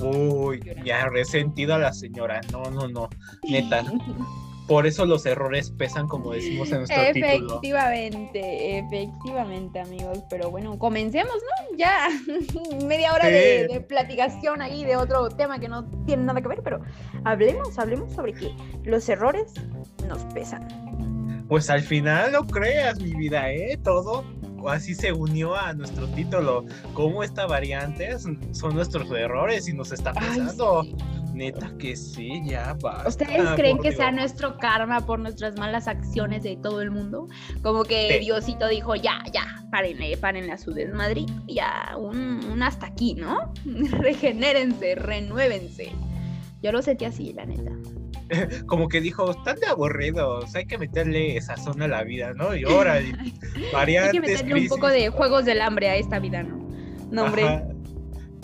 Uy, 0.02 0.60
ya 0.84 1.06
resentido 1.08 1.74
a 1.74 1.78
la 1.78 1.92
señora. 1.92 2.40
No, 2.50 2.70
no, 2.70 2.88
no. 2.88 3.08
Neta. 3.48 3.84
Por 4.70 4.86
eso 4.86 5.04
los 5.04 5.26
errores 5.26 5.72
pesan, 5.72 6.06
como 6.06 6.30
decimos 6.30 6.70
en 6.70 6.78
nuestro 6.78 7.02
título. 7.12 7.26
Efectivamente, 7.26 8.78
efectivamente, 8.78 9.80
amigos. 9.80 10.20
Pero 10.30 10.48
bueno, 10.52 10.78
comencemos, 10.78 11.34
¿no? 11.34 11.76
Ya 11.76 12.06
media 12.86 13.12
hora 13.12 13.26
de, 13.26 13.66
de, 13.66 13.80
platicación 13.80 14.62
ahí 14.62 14.84
de 14.84 14.94
otro 14.94 15.28
tema 15.30 15.58
que 15.58 15.66
no 15.66 15.86
tiene 16.06 16.22
nada 16.22 16.40
que 16.40 16.46
ver, 16.46 16.62
pero 16.62 16.82
hablemos, 17.24 17.76
hablemos 17.80 18.12
sobre 18.12 18.32
que 18.32 18.54
los 18.84 19.08
errores 19.08 19.54
nos 20.06 20.22
pesan. 20.32 20.68
Pues 21.48 21.68
al 21.68 21.82
final 21.82 22.30
no 22.30 22.46
creas, 22.46 23.00
mi 23.00 23.12
vida, 23.12 23.52
¿eh? 23.52 23.76
Todo 23.82 24.24
así 24.68 24.94
se 24.94 25.12
unió 25.12 25.56
a 25.56 25.72
nuestro 25.72 26.06
título. 26.08 26.64
Cómo 26.94 27.22
esta 27.22 27.46
variante 27.46 28.18
son 28.18 28.74
nuestros 28.74 29.10
errores 29.10 29.68
y 29.68 29.72
nos 29.72 29.92
está 29.92 30.12
pesando. 30.12 30.84
Neta 31.32 31.72
que 31.78 31.96
sí, 31.96 32.42
ya 32.44 32.76
va. 32.84 33.04
¿Ustedes 33.06 33.48
creen 33.54 33.78
que 33.78 33.92
sea 33.92 34.10
nuestro 34.10 34.58
karma 34.58 35.06
por 35.06 35.18
nuestras 35.18 35.56
malas 35.56 35.88
acciones 35.88 36.42
de 36.42 36.56
todo 36.56 36.82
el 36.82 36.90
mundo? 36.90 37.28
Como 37.62 37.84
que 37.84 38.18
Diosito 38.18 38.68
dijo, 38.68 38.94
ya, 38.96 39.22
ya, 39.32 39.64
párenle, 39.70 40.16
párenle 40.16 40.52
a 40.52 40.58
su 40.58 40.72
desmadre, 40.72 41.24
ya, 41.46 41.96
un, 41.96 42.62
hasta 42.62 42.86
aquí, 42.86 43.14
¿no? 43.14 43.52
Regenérense, 43.64 44.96
renuévense. 44.96 45.92
Yo 46.62 46.72
lo 46.72 46.82
sentí 46.82 47.04
así, 47.04 47.32
la 47.32 47.46
neta. 47.46 47.72
Como 48.66 48.88
que 48.88 49.00
dijo, 49.00 49.30
están 49.30 49.56
de 49.56 49.66
aburridos, 49.66 50.54
hay 50.54 50.66
que 50.66 50.78
meterle 50.78 51.36
esa 51.36 51.56
zona 51.56 51.86
a 51.86 51.88
la 51.88 52.02
vida, 52.04 52.32
¿no? 52.34 52.54
Y 52.54 52.64
ahora, 52.64 53.00
variantes. 53.72 54.14
hay 54.14 54.20
que 54.20 54.26
meterle 54.28 54.62
un 54.62 54.68
poco 54.68 54.88
de 54.88 55.08
juegos 55.10 55.44
del 55.44 55.60
hambre 55.60 55.88
a 55.88 55.96
esta 55.96 56.18
vida, 56.18 56.42
¿no? 56.42 56.68
No, 57.10 57.24
hombre 57.24 57.62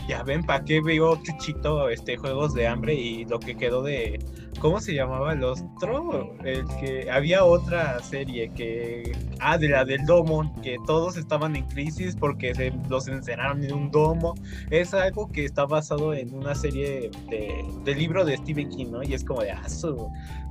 ya 0.09 0.23
ven 0.23 0.43
para 0.45 0.65
qué 0.65 0.81
veo 0.81 1.21
Chuchito 1.23 1.89
este 1.89 2.17
juegos 2.17 2.55
de 2.55 2.67
hambre 2.67 2.95
y 2.95 3.25
lo 3.25 3.39
que 3.39 3.57
quedó 3.57 3.83
de 3.83 4.19
¿cómo 4.61 4.81
se 4.81 4.95
llamaba 4.95 5.33
el 5.33 5.45
otro? 5.45 6.35
El 6.45 6.67
que 6.81 7.11
había 7.11 7.45
otra 7.45 8.01
serie 8.03 8.51
que 8.55 9.13
ah 9.41 9.59
de 9.59 9.69
la 9.69 9.85
del 9.85 10.05
domo 10.07 10.53
que 10.63 10.77
todos 10.87 11.17
estaban 11.17 11.57
en 11.57 11.65
crisis 11.67 12.17
porque 12.17 12.55
se 12.55 12.73
los 12.89 13.09
encerraron 13.09 13.65
en 13.65 13.73
un 13.73 13.91
domo. 13.91 14.35
Es 14.71 14.95
algo 14.95 15.29
que 15.29 15.45
está 15.45 15.67
basado 15.67 16.15
en 16.15 16.35
una 16.35 16.55
serie 16.55 17.11
de, 17.29 17.95
libro 17.95 18.25
de 18.25 18.37
Stephen 18.37 18.69
King, 18.71 18.87
¿no? 18.91 19.03
Y 19.03 19.15
es 19.15 19.25
como 19.25 19.43
de 19.43 19.51
ah, 19.51 19.63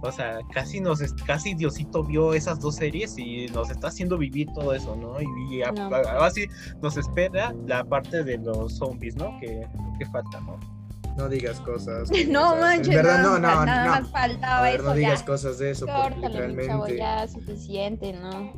o 0.01 0.11
sea, 0.11 0.39
casi 0.53 0.79
nos 0.79 1.01
casi 1.25 1.53
Diosito 1.53 2.03
vio 2.03 2.33
esas 2.33 2.59
dos 2.59 2.75
series 2.75 3.17
y 3.17 3.47
nos 3.47 3.69
está 3.69 3.87
haciendo 3.87 4.17
vivir 4.17 4.47
todo 4.53 4.73
eso, 4.73 4.95
¿no? 4.95 5.19
Y, 5.21 5.61
así 5.61 6.47
nos 6.81 6.97
espera 6.97 7.53
la 7.65 7.83
parte 7.83 8.23
de 8.23 8.37
los 8.37 8.77
zombies, 8.77 9.15
¿no? 9.15 9.37
Que, 9.39 9.67
que 9.97 10.05
falta, 10.07 10.39
¿no? 10.41 10.74
No 11.17 11.29
digas 11.29 11.59
cosas. 11.61 12.09
no 12.27 12.55
manches. 12.57 12.89
En 12.89 12.95
verdad, 12.95 13.21
no, 13.21 13.39
no, 13.39 13.65
nada 13.65 14.01
más 14.01 14.09
faltaba 14.11 14.69
eso. 14.69 14.83
No 14.83 14.93
digas 14.93 15.23
cosas 15.23 15.57
de 15.59 15.71
eso. 15.71 15.85
Córtale, 15.85 16.37
realmente... 16.37 16.67
chavo, 16.67 16.87
ya 16.87 17.27
suficiente, 17.27 18.13
¿no? 18.13 18.53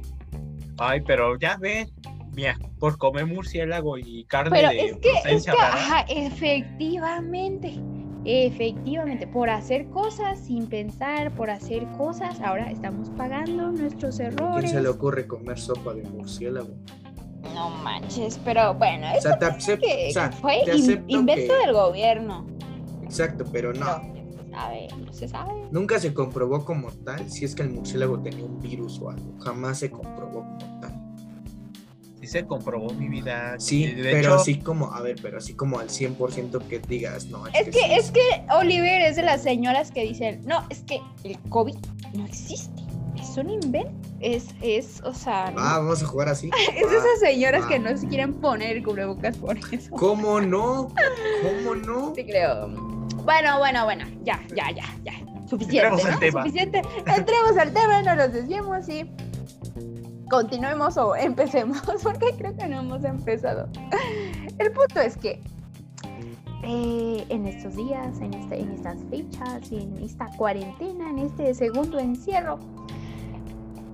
Ay, 0.80 1.02
pero 1.02 1.38
ya 1.40 1.58
ve, 1.58 1.88
mira, 2.34 2.58
por 2.80 2.98
comer 2.98 3.26
murciélago 3.26 3.98
y 3.98 4.26
carne 4.26 4.52
pero 4.52 4.70
de 4.70 4.86
es 4.86 4.98
que, 4.98 5.10
es 5.26 5.46
que 5.46 5.52
ajá, 5.52 6.06
efectivamente, 6.08 7.74
efectivamente, 8.26 9.26
por 9.26 9.50
hacer 9.50 9.88
cosas 9.90 10.40
sin 10.40 10.68
pensar, 10.68 11.34
por 11.34 11.50
hacer 11.50 11.88
cosas, 11.98 12.40
ahora 12.42 12.70
estamos 12.70 13.10
pagando 13.12 13.72
nuestros 13.72 14.20
errores. 14.20 14.70
¿Quién 14.70 14.74
se 14.74 14.82
le 14.82 14.90
ocurre 14.90 15.26
comer 15.26 15.58
sopa 15.58 15.96
de 15.96 16.04
murciélago? 16.04 16.76
No 17.54 17.70
manches, 17.70 18.40
pero 18.44 18.74
bueno, 18.74 19.08
eso 19.10 19.30
que, 19.80 20.14
fue 20.42 20.62
invento 21.08 21.54
del 21.54 21.74
gobierno. 21.74 22.46
Exacto, 23.04 23.46
pero 23.52 23.74
no. 23.74 23.86
sabe, 24.52 24.88
no 24.98 25.14
se 25.14 25.28
sabe. 25.28 25.54
Nunca 25.72 26.00
se 26.00 26.14
comprobó 26.14 26.66
como 26.66 26.92
tal 26.92 27.30
si 27.30 27.46
es 27.46 27.56
que 27.56 27.64
el 27.64 27.70
murciélago 27.70 28.20
tenía 28.20 28.46
un 28.46 28.60
virus 28.60 29.00
o 29.02 29.10
algo. 29.10 29.38
Jamás 29.40 29.80
se 29.80 29.90
comprobó 29.90 30.42
como 30.42 30.80
tal. 30.82 31.08
Sí 32.20 32.28
se 32.28 32.46
comprobó 32.46 32.92
mi 32.94 33.08
vida. 33.08 33.56
Sí, 33.60 33.86
De 33.88 34.04
pero 34.04 34.18
hecho, 34.18 34.34
así 34.36 34.60
como, 34.60 34.94
a 34.94 35.02
ver, 35.02 35.18
pero 35.22 35.38
así 35.38 35.54
como 35.54 35.80
al 35.80 35.90
100% 35.90 36.68
que 36.68 36.80
digas, 36.80 37.28
no. 37.28 37.46
Es 37.48 37.66
que, 37.66 37.72
sí 37.72 37.80
es 37.90 38.12
que 38.12 38.22
Oliver 38.52 39.02
es 39.02 39.16
de 39.16 39.24
las 39.24 39.44
señoras 39.44 39.92
que 39.92 40.04
dicen, 40.04 40.42
no, 40.46 40.66
es 40.70 40.82
que 40.82 41.00
el 41.24 41.40
COVID 41.50 41.78
no 42.14 42.26
existe. 42.26 42.87
Es 43.20 43.38
un 43.38 43.50
invento. 43.50 43.92
Es, 44.20 44.48
es, 44.62 45.02
o 45.04 45.14
sea. 45.14 45.54
Ah, 45.58 45.80
vamos 45.80 46.02
a 46.02 46.06
jugar 46.08 46.30
así. 46.30 46.50
es 46.76 46.92
esas 46.92 47.20
señoras 47.20 47.64
va. 47.64 47.68
que 47.68 47.80
no 47.80 47.96
se 47.98 48.08
quieren 48.08 48.34
poner 48.34 48.78
el 48.78 48.84
cubrebocas 48.84 49.38
por 49.38 49.58
eso. 49.72 49.92
¿Cómo 49.92 50.42
no? 50.42 50.90
¿Cómo 51.44 51.76
no? 51.76 52.14
Sí, 52.16 52.26
creo. 52.26 52.68
Bueno, 53.24 53.60
bueno, 53.60 53.84
bueno. 53.86 54.06
Ya, 54.24 54.40
ya, 54.56 54.72
ya, 54.72 54.86
ya. 55.04 55.14
Suficiente. 55.48 55.88
Entremos 55.88 56.06
al 56.06 56.20
tema. 56.20 56.44
Suficiente. 56.44 56.82
Entremos 57.06 57.58
al 57.58 57.74
tema, 57.74 58.02
no 58.02 58.16
nos 58.16 58.34
desviemos 58.34 58.90
y 58.90 59.10
continuemos 60.30 60.98
o 60.98 61.16
empecemos, 61.16 61.82
porque 62.04 62.34
creo 62.38 62.56
que 62.56 62.68
no 62.68 62.80
hemos 62.80 63.04
empezado. 63.04 63.68
El 64.58 64.72
punto 64.72 65.00
es 65.00 65.18
que 65.18 65.42
eh, 66.64 67.26
en 67.30 67.46
estos 67.46 67.76
días, 67.76 68.20
en, 68.20 68.34
este, 68.34 68.60
en 68.60 68.72
estas 68.72 68.98
fechas, 69.10 69.72
en 69.72 69.98
esta 70.04 70.28
cuarentena, 70.38 71.10
en 71.10 71.20
este 71.20 71.54
segundo 71.54 72.00
encierro, 72.00 72.60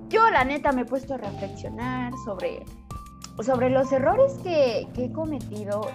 yo 0.08 0.30
la 0.30 0.44
neta 0.44 0.72
me 0.72 0.82
he 0.82 0.84
puesto 0.84 1.14
a 1.14 1.18
reflexionar 1.18 2.12
sobre, 2.24 2.64
sobre 3.42 3.70
los 3.70 3.90
errores 3.92 4.34
que, 4.42 4.88
que 4.94 5.06
he 5.06 5.12
cometido 5.12 5.88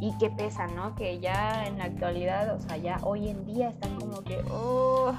y, 0.00 0.16
que 0.18 0.30
pesan, 0.30 0.74
¿no? 0.76 0.94
Que 0.94 1.18
ya 1.18 1.64
en 1.66 1.78
la 1.78 1.84
actualidad, 1.84 2.54
o 2.54 2.60
sea, 2.60 2.76
ya 2.76 2.98
hoy 3.02 3.28
en 3.28 3.44
día 3.44 3.70
están 3.70 3.96
como 3.96 4.22
que, 4.22 4.40
oh, 4.50 5.12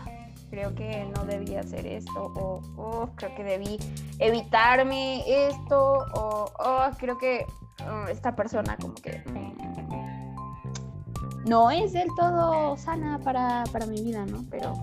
creo 0.49 0.73
que 0.73 1.05
no 1.15 1.25
debía 1.25 1.59
hacer 1.61 1.85
esto, 1.85 2.31
o 2.35 2.61
oh, 2.77 3.09
creo 3.15 3.35
que 3.35 3.43
debí 3.43 3.77
evitarme 4.19 5.23
esto, 5.47 6.05
o 6.13 6.45
oh, 6.59 6.89
creo 6.97 7.17
que 7.17 7.45
oh, 7.85 8.07
esta 8.09 8.35
persona 8.35 8.77
como 8.77 8.95
que 8.95 9.21
no 11.45 11.71
es 11.71 11.93
del 11.93 12.07
todo 12.15 12.77
sana 12.77 13.19
para, 13.19 13.63
para 13.71 13.85
mi 13.85 14.01
vida, 14.01 14.25
¿no? 14.25 14.45
Pero, 14.49 14.73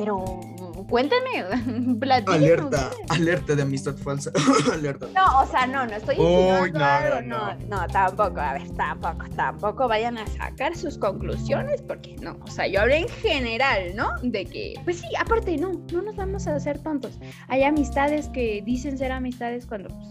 pero 0.00 0.24
platíquenme 2.00 2.46
Alerta, 2.46 2.90
alerta 3.10 3.54
de 3.54 3.62
amistad 3.62 3.94
falsa. 3.96 4.32
alerta. 4.72 5.06
No, 5.14 5.42
o 5.42 5.46
sea, 5.46 5.66
no, 5.66 5.84
no 5.84 5.94
estoy 5.94 6.16
Uy, 6.16 6.24
insinuando 6.24 6.78
no, 6.78 6.84
algo, 6.86 7.20
no, 7.20 7.54
no, 7.54 7.66
no, 7.68 7.86
tampoco, 7.88 8.40
a 8.40 8.54
ver, 8.54 8.70
tampoco, 8.70 9.28
tampoco 9.36 9.88
vayan 9.88 10.16
a 10.16 10.26
sacar 10.26 10.74
sus 10.74 10.96
conclusiones, 10.96 11.82
porque 11.82 12.16
no, 12.22 12.38
o 12.40 12.50
sea, 12.50 12.66
yo 12.66 12.80
hablé 12.80 13.00
en 13.00 13.08
general, 13.08 13.94
¿no? 13.94 14.08
De 14.22 14.46
que, 14.46 14.74
pues 14.84 15.00
sí, 15.00 15.08
aparte, 15.18 15.58
no, 15.58 15.72
no 15.92 16.00
nos 16.00 16.16
vamos 16.16 16.46
a 16.46 16.54
hacer 16.54 16.82
tontos. 16.82 17.18
Hay 17.48 17.62
amistades 17.62 18.28
que 18.28 18.62
dicen 18.64 18.96
ser 18.96 19.12
amistades 19.12 19.66
cuando, 19.66 19.90
pues, 19.90 20.08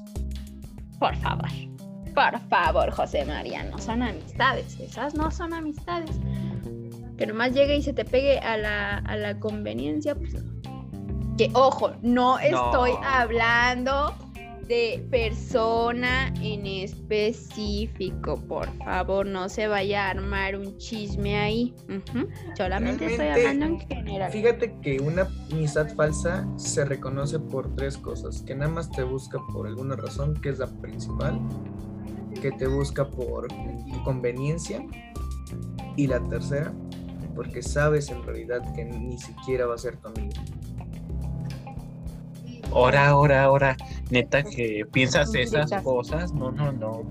por 1.00 1.15
favor, 1.15 1.50
por 2.13 2.39
favor, 2.48 2.91
José 2.91 3.25
María, 3.25 3.63
no 3.63 3.79
son 3.79 4.03
amistades, 4.03 4.79
esas 4.79 5.15
no 5.15 5.31
son 5.31 5.51
amistades. 5.51 6.19
Que 7.19 7.27
nomás 7.27 7.53
llegue 7.53 7.75
y 7.75 7.81
se 7.81 7.91
te 7.91 8.05
pegue 8.05 8.39
a 8.39 8.55
la, 8.55 8.99
a 8.99 9.17
la 9.17 9.38
conveniencia, 9.41 10.15
pues 10.15 10.33
no. 10.33 10.61
Que 11.38 11.51
ojo, 11.53 11.91
no 12.01 12.39
estoy 12.39 12.91
hablando 13.03 14.13
de 14.69 15.05
persona 15.11 16.33
en 16.41 16.65
específico. 16.65 18.38
Por 18.47 18.73
favor, 18.77 19.25
no 19.25 19.49
se 19.49 19.67
vaya 19.67 20.07
a 20.07 20.11
armar 20.11 20.55
un 20.55 20.77
chisme 20.77 21.38
ahí. 21.38 21.75
Solamente 22.55 23.07
estoy 23.07 23.27
hablando 23.27 23.65
en 23.65 23.79
general. 23.81 24.31
Fíjate 24.31 24.73
que 24.81 25.01
una 25.01 25.27
amistad 25.51 25.93
falsa 25.95 26.47
se 26.55 26.85
reconoce 26.85 27.38
por 27.38 27.75
tres 27.75 27.97
cosas. 27.97 28.43
Que 28.43 28.55
nada 28.55 28.71
más 28.71 28.89
te 28.91 29.03
busca 29.03 29.39
por 29.51 29.67
alguna 29.67 29.97
razón, 29.97 30.35
que 30.35 30.47
es 30.47 30.59
la 30.59 30.67
principal. 30.67 31.38
Que 32.41 32.53
te 32.53 32.65
busca 32.67 33.09
por 33.09 33.49
tu 33.49 34.03
conveniencia. 34.05 34.85
Y 35.97 36.07
la 36.07 36.23
tercera, 36.29 36.73
porque 37.39 37.63
sabes 37.63 38.10
en 38.10 38.22
realidad 38.24 38.60
que 38.75 38.84
ni 38.84 39.17
siquiera 39.17 39.65
va 39.65 39.75
a 39.75 39.77
ser 39.77 39.96
tu 39.96 40.10
amigo. 40.10 40.34
ahora, 42.74 43.08
ahora, 43.08 43.43
ahora, 43.43 43.77
neta 44.10 44.43
que 44.43 44.86
piensas 44.91 45.34
esas 45.34 45.72
cosas, 45.81 46.34
no, 46.34 46.51
no, 46.51 46.74
no. 46.74 47.03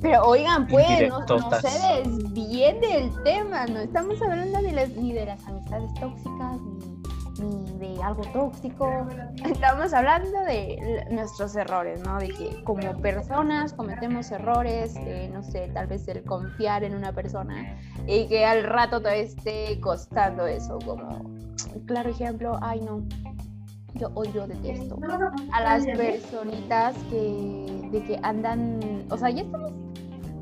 Pero 0.00 0.22
oigan, 0.22 0.66
pues, 0.66 1.10
no, 1.10 1.26
no 1.26 1.60
se 1.60 2.08
desvíen 2.08 2.80
del 2.80 3.22
tema. 3.22 3.66
No 3.66 3.80
estamos 3.80 4.18
hablando 4.22 4.62
de 4.62 4.72
las, 4.72 4.88
ni 4.96 5.12
de 5.12 5.26
las 5.26 5.46
amistades 5.46 5.92
tóxicas, 6.00 6.62
ni, 6.62 7.02
de 7.38 8.02
algo 8.02 8.22
tóxico. 8.32 9.06
Estamos 9.44 9.92
hablando 9.92 10.40
de 10.44 11.06
nuestros 11.10 11.54
errores, 11.56 12.02
¿no? 12.02 12.18
De 12.18 12.28
que 12.28 12.62
como 12.64 12.96
personas 13.00 13.72
cometemos 13.72 14.30
errores, 14.30 14.96
eh, 14.96 15.30
no 15.32 15.42
sé, 15.42 15.70
tal 15.72 15.86
vez 15.86 16.06
el 16.08 16.22
confiar 16.24 16.84
en 16.84 16.94
una 16.94 17.12
persona 17.12 17.76
y 18.06 18.26
que 18.26 18.44
al 18.44 18.64
rato 18.64 19.00
te 19.00 19.20
esté 19.20 19.80
costando 19.80 20.46
eso. 20.46 20.78
Como, 20.84 21.30
claro 21.86 22.10
ejemplo, 22.10 22.58
ay 22.60 22.80
no, 22.80 23.02
yo 23.94 24.08
odio, 24.14 24.46
detesto 24.46 24.98
a 25.52 25.60
las 25.60 25.84
personitas 25.86 26.96
que, 27.10 27.88
de 27.90 28.04
que 28.04 28.18
andan, 28.22 29.04
o 29.10 29.16
sea, 29.16 29.30
ya 29.30 29.42
estamos, 29.42 29.72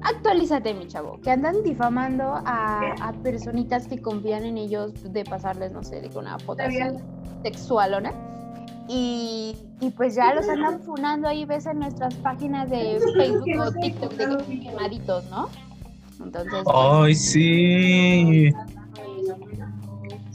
actualízate 0.06 0.74
mi 0.74 0.86
chavo, 0.86 1.20
que 1.20 1.30
andan 1.30 1.62
difamando 1.62 2.24
a, 2.44 2.94
a 3.00 3.12
personitas 3.22 3.86
que 3.86 4.00
confían 4.00 4.44
en 4.44 4.58
ellos 4.58 4.92
de 5.12 5.24
pasarles, 5.24 5.72
no 5.72 5.82
sé, 5.82 6.00
de 6.00 6.18
una 6.18 6.38
foto 6.38 6.62
así 6.62 6.78
sexual, 7.42 8.02
¿no? 8.02 8.10
Y, 8.88 9.56
y 9.80 9.90
pues 9.90 10.14
ya 10.14 10.32
los 10.32 10.48
andan 10.48 10.80
funando 10.80 11.26
ahí, 11.26 11.44
ves 11.44 11.66
en 11.66 11.80
nuestras 11.80 12.14
páginas 12.14 12.70
de 12.70 13.00
Facebook 13.16 13.60
o 13.60 13.72
TikTok 13.72 14.12
de 14.12 14.16
que 14.16 14.24
son 14.24 14.60
quemaditos, 14.60 15.24
¿no? 15.30 15.48
Entonces, 16.22 16.62
pues, 16.64 16.76
Ay, 16.76 17.14
sí. 17.14 18.50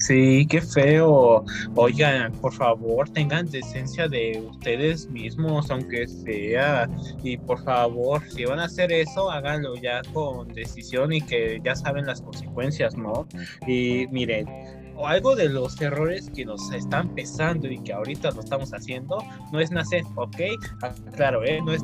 Sí, 0.01 0.47
qué 0.49 0.61
feo. 0.61 1.45
Oigan, 1.75 2.31
por 2.33 2.53
favor, 2.53 3.07
tengan 3.09 3.49
decencia 3.49 4.07
de 4.07 4.43
ustedes 4.49 5.07
mismos, 5.09 5.69
aunque 5.69 6.07
sea. 6.07 6.89
Y 7.23 7.37
por 7.37 7.63
favor, 7.63 8.21
si 8.29 8.45
van 8.45 8.59
a 8.59 8.65
hacer 8.65 8.91
eso, 8.91 9.29
háganlo 9.29 9.75
ya 9.75 10.01
con 10.11 10.47
decisión 10.53 11.13
y 11.13 11.21
que 11.21 11.61
ya 11.63 11.75
saben 11.75 12.05
las 12.07 12.21
consecuencias, 12.21 12.97
¿no? 12.97 13.27
Y 13.67 14.07
miren, 14.11 14.47
algo 15.05 15.35
de 15.35 15.49
los 15.49 15.79
errores 15.81 16.31
que 16.35 16.45
nos 16.45 16.71
están 16.71 17.09
pesando 17.13 17.67
y 17.67 17.77
que 17.79 17.93
ahorita 17.93 18.31
lo 18.31 18.41
estamos 18.41 18.73
haciendo 18.73 19.17
no 19.51 19.59
es 19.59 19.71
nacer, 19.71 20.03
¿ok? 20.15 20.37
Ah, 20.81 20.93
Claro, 21.15 21.43
¿eh? 21.43 21.61
No 21.63 21.73
es 21.73 21.83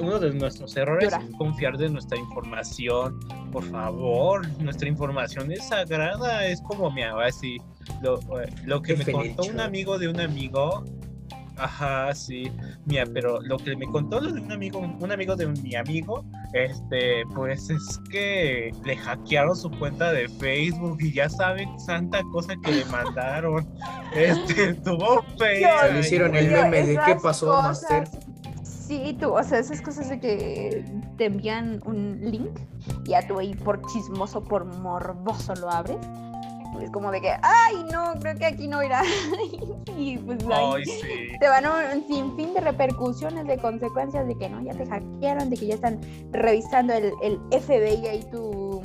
uno 0.00 0.18
de 0.18 0.32
nuestros 0.34 0.76
errores 0.76 1.10
Llora. 1.12 1.24
es 1.24 1.36
confiar 1.36 1.76
de 1.78 1.88
nuestra 1.88 2.18
información. 2.18 3.18
Por 3.52 3.64
favor, 3.64 4.46
nuestra 4.60 4.88
información 4.88 5.50
es 5.52 5.66
sagrada, 5.68 6.46
es 6.46 6.60
como 6.62 6.90
mi 6.90 7.02
así. 7.02 7.58
Lo, 8.02 8.18
eh, 8.40 8.48
lo 8.64 8.82
que 8.82 8.94
Qué 8.96 9.04
me 9.04 9.12
contó 9.12 9.44
un 9.44 9.60
amigo 9.60 9.98
de 9.98 10.08
un 10.08 10.20
amigo. 10.20 10.84
Ajá, 11.58 12.14
sí. 12.14 12.52
Mira, 12.84 13.04
pero 13.14 13.40
lo 13.40 13.56
que 13.56 13.74
me 13.76 13.86
contó 13.86 14.20
lo 14.20 14.30
de 14.30 14.42
un 14.42 14.52
amigo, 14.52 14.78
un 14.78 15.10
amigo 15.10 15.36
de 15.36 15.46
un- 15.46 15.62
mi 15.62 15.74
amigo, 15.74 16.22
este, 16.52 17.22
pues 17.34 17.70
es 17.70 17.98
que 18.10 18.72
le 18.84 18.94
hackearon 18.98 19.56
su 19.56 19.70
cuenta 19.70 20.12
de 20.12 20.28
Facebook 20.28 20.98
y 21.00 21.12
ya 21.14 21.30
saben 21.30 21.80
santa 21.80 22.20
cosa 22.30 22.54
que 22.62 22.72
le 22.72 22.84
mandaron. 22.86 23.66
Este, 24.14 24.70
estuvo 24.70 25.22
feo. 25.38 25.68
Se 25.80 25.92
le 25.92 26.00
hicieron 26.00 26.34
el 26.36 26.50
meme 26.50 26.82
de 26.86 26.98
qué 27.06 27.14
pasó, 27.22 27.46
cosas- 27.46 27.82
Master. 27.90 28.08
Sí, 28.86 29.16
tú, 29.20 29.32
o 29.32 29.42
sea, 29.42 29.58
esas 29.58 29.80
cosas 29.82 30.08
de 30.08 30.20
que 30.20 30.84
te 31.16 31.24
envían 31.24 31.80
un 31.84 32.20
link 32.22 32.60
y 33.04 33.14
a 33.14 33.26
tú 33.26 33.38
ahí 33.38 33.54
por 33.54 33.84
chismoso, 33.86 34.44
por 34.44 34.64
morboso 34.64 35.54
lo 35.56 35.70
abres. 35.70 35.98
Es 36.80 36.90
como 36.90 37.10
de 37.10 37.20
que, 37.20 37.30
ay, 37.42 37.74
no, 37.90 38.12
creo 38.20 38.36
que 38.36 38.46
aquí 38.46 38.68
no 38.68 38.82
irá. 38.82 39.02
y 39.96 40.18
pues 40.18 40.38
ahí 40.44 40.72
Ay, 40.76 40.84
sí. 40.84 41.00
te 41.40 41.48
van 41.48 41.64
a 41.64 41.90
un 41.94 42.06
sinfín 42.06 42.52
de 42.54 42.60
repercusiones, 42.60 43.46
de 43.46 43.56
consecuencias 43.58 44.26
de 44.26 44.36
que 44.36 44.48
no, 44.48 44.62
ya 44.62 44.74
te 44.74 44.86
hackearon, 44.86 45.50
de 45.50 45.56
que 45.56 45.66
ya 45.66 45.74
están 45.74 46.00
revisando 46.32 46.92
el, 46.92 47.12
el 47.22 47.40
FBI 47.50 48.06
ahí 48.06 48.24
tu, 48.30 48.75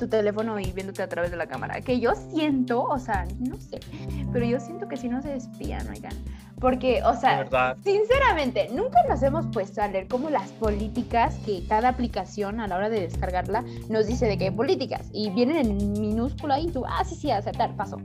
tu 0.00 0.08
teléfono 0.08 0.58
y 0.58 0.72
viéndote 0.72 1.02
a 1.02 1.08
través 1.08 1.30
de 1.30 1.36
la 1.36 1.46
cámara. 1.46 1.80
Que 1.82 2.00
yo 2.00 2.12
siento, 2.14 2.82
o 2.82 2.98
sea, 2.98 3.26
no 3.38 3.56
sé, 3.56 3.78
pero 4.32 4.44
yo 4.46 4.58
siento 4.58 4.88
que 4.88 4.96
si 4.96 5.08
no 5.08 5.22
se 5.22 5.36
espían, 5.36 5.86
oigan. 5.88 6.12
Porque, 6.58 7.02
o 7.04 7.14
sea. 7.14 7.46
Sinceramente, 7.84 8.68
nunca 8.72 8.98
nos 9.08 9.22
hemos 9.22 9.46
puesto 9.46 9.80
a 9.80 9.88
leer 9.88 10.08
como 10.08 10.30
las 10.30 10.48
políticas 10.52 11.36
que 11.46 11.64
cada 11.68 11.90
aplicación 11.90 12.60
a 12.60 12.66
la 12.66 12.76
hora 12.76 12.88
de 12.88 13.00
descargarla 13.00 13.64
nos 13.88 14.06
dice 14.06 14.26
de 14.26 14.36
qué 14.36 14.50
políticas 14.50 15.08
y 15.12 15.30
vienen 15.30 15.56
en 15.70 15.92
minúscula 15.92 16.58
y 16.58 16.68
tú, 16.68 16.84
ah, 16.86 17.04
sí, 17.04 17.14
sí, 17.14 17.30
aceptar, 17.30 17.76
paso. 17.76 17.98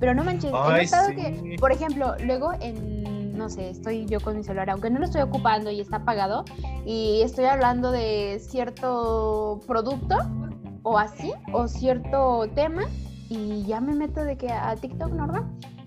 Pero 0.00 0.14
no 0.14 0.24
manches, 0.24 0.52
he 0.52 0.56
Ay, 0.56 0.84
notado 0.86 1.08
sí. 1.08 1.14
que, 1.16 1.56
por 1.58 1.72
ejemplo, 1.72 2.14
luego 2.24 2.52
en, 2.60 3.36
no 3.36 3.48
sé, 3.48 3.70
estoy 3.70 4.06
yo 4.06 4.20
con 4.20 4.36
mi 4.36 4.42
celular, 4.42 4.70
aunque 4.70 4.90
no 4.90 4.98
lo 4.98 5.04
estoy 5.04 5.22
ocupando 5.22 5.70
y 5.70 5.80
está 5.80 5.98
apagado, 5.98 6.44
y 6.84 7.22
estoy 7.22 7.44
hablando 7.46 7.90
de 7.90 8.40
cierto 8.40 9.60
producto, 9.66 10.18
o 10.84 10.96
así, 10.98 11.32
o 11.52 11.66
cierto 11.66 12.46
tema, 12.54 12.84
y 13.28 13.64
ya 13.64 13.80
me 13.80 13.94
meto 13.94 14.22
de 14.22 14.36
que 14.36 14.50
a 14.52 14.76
TikTok 14.76 15.12
normal. 15.12 15.44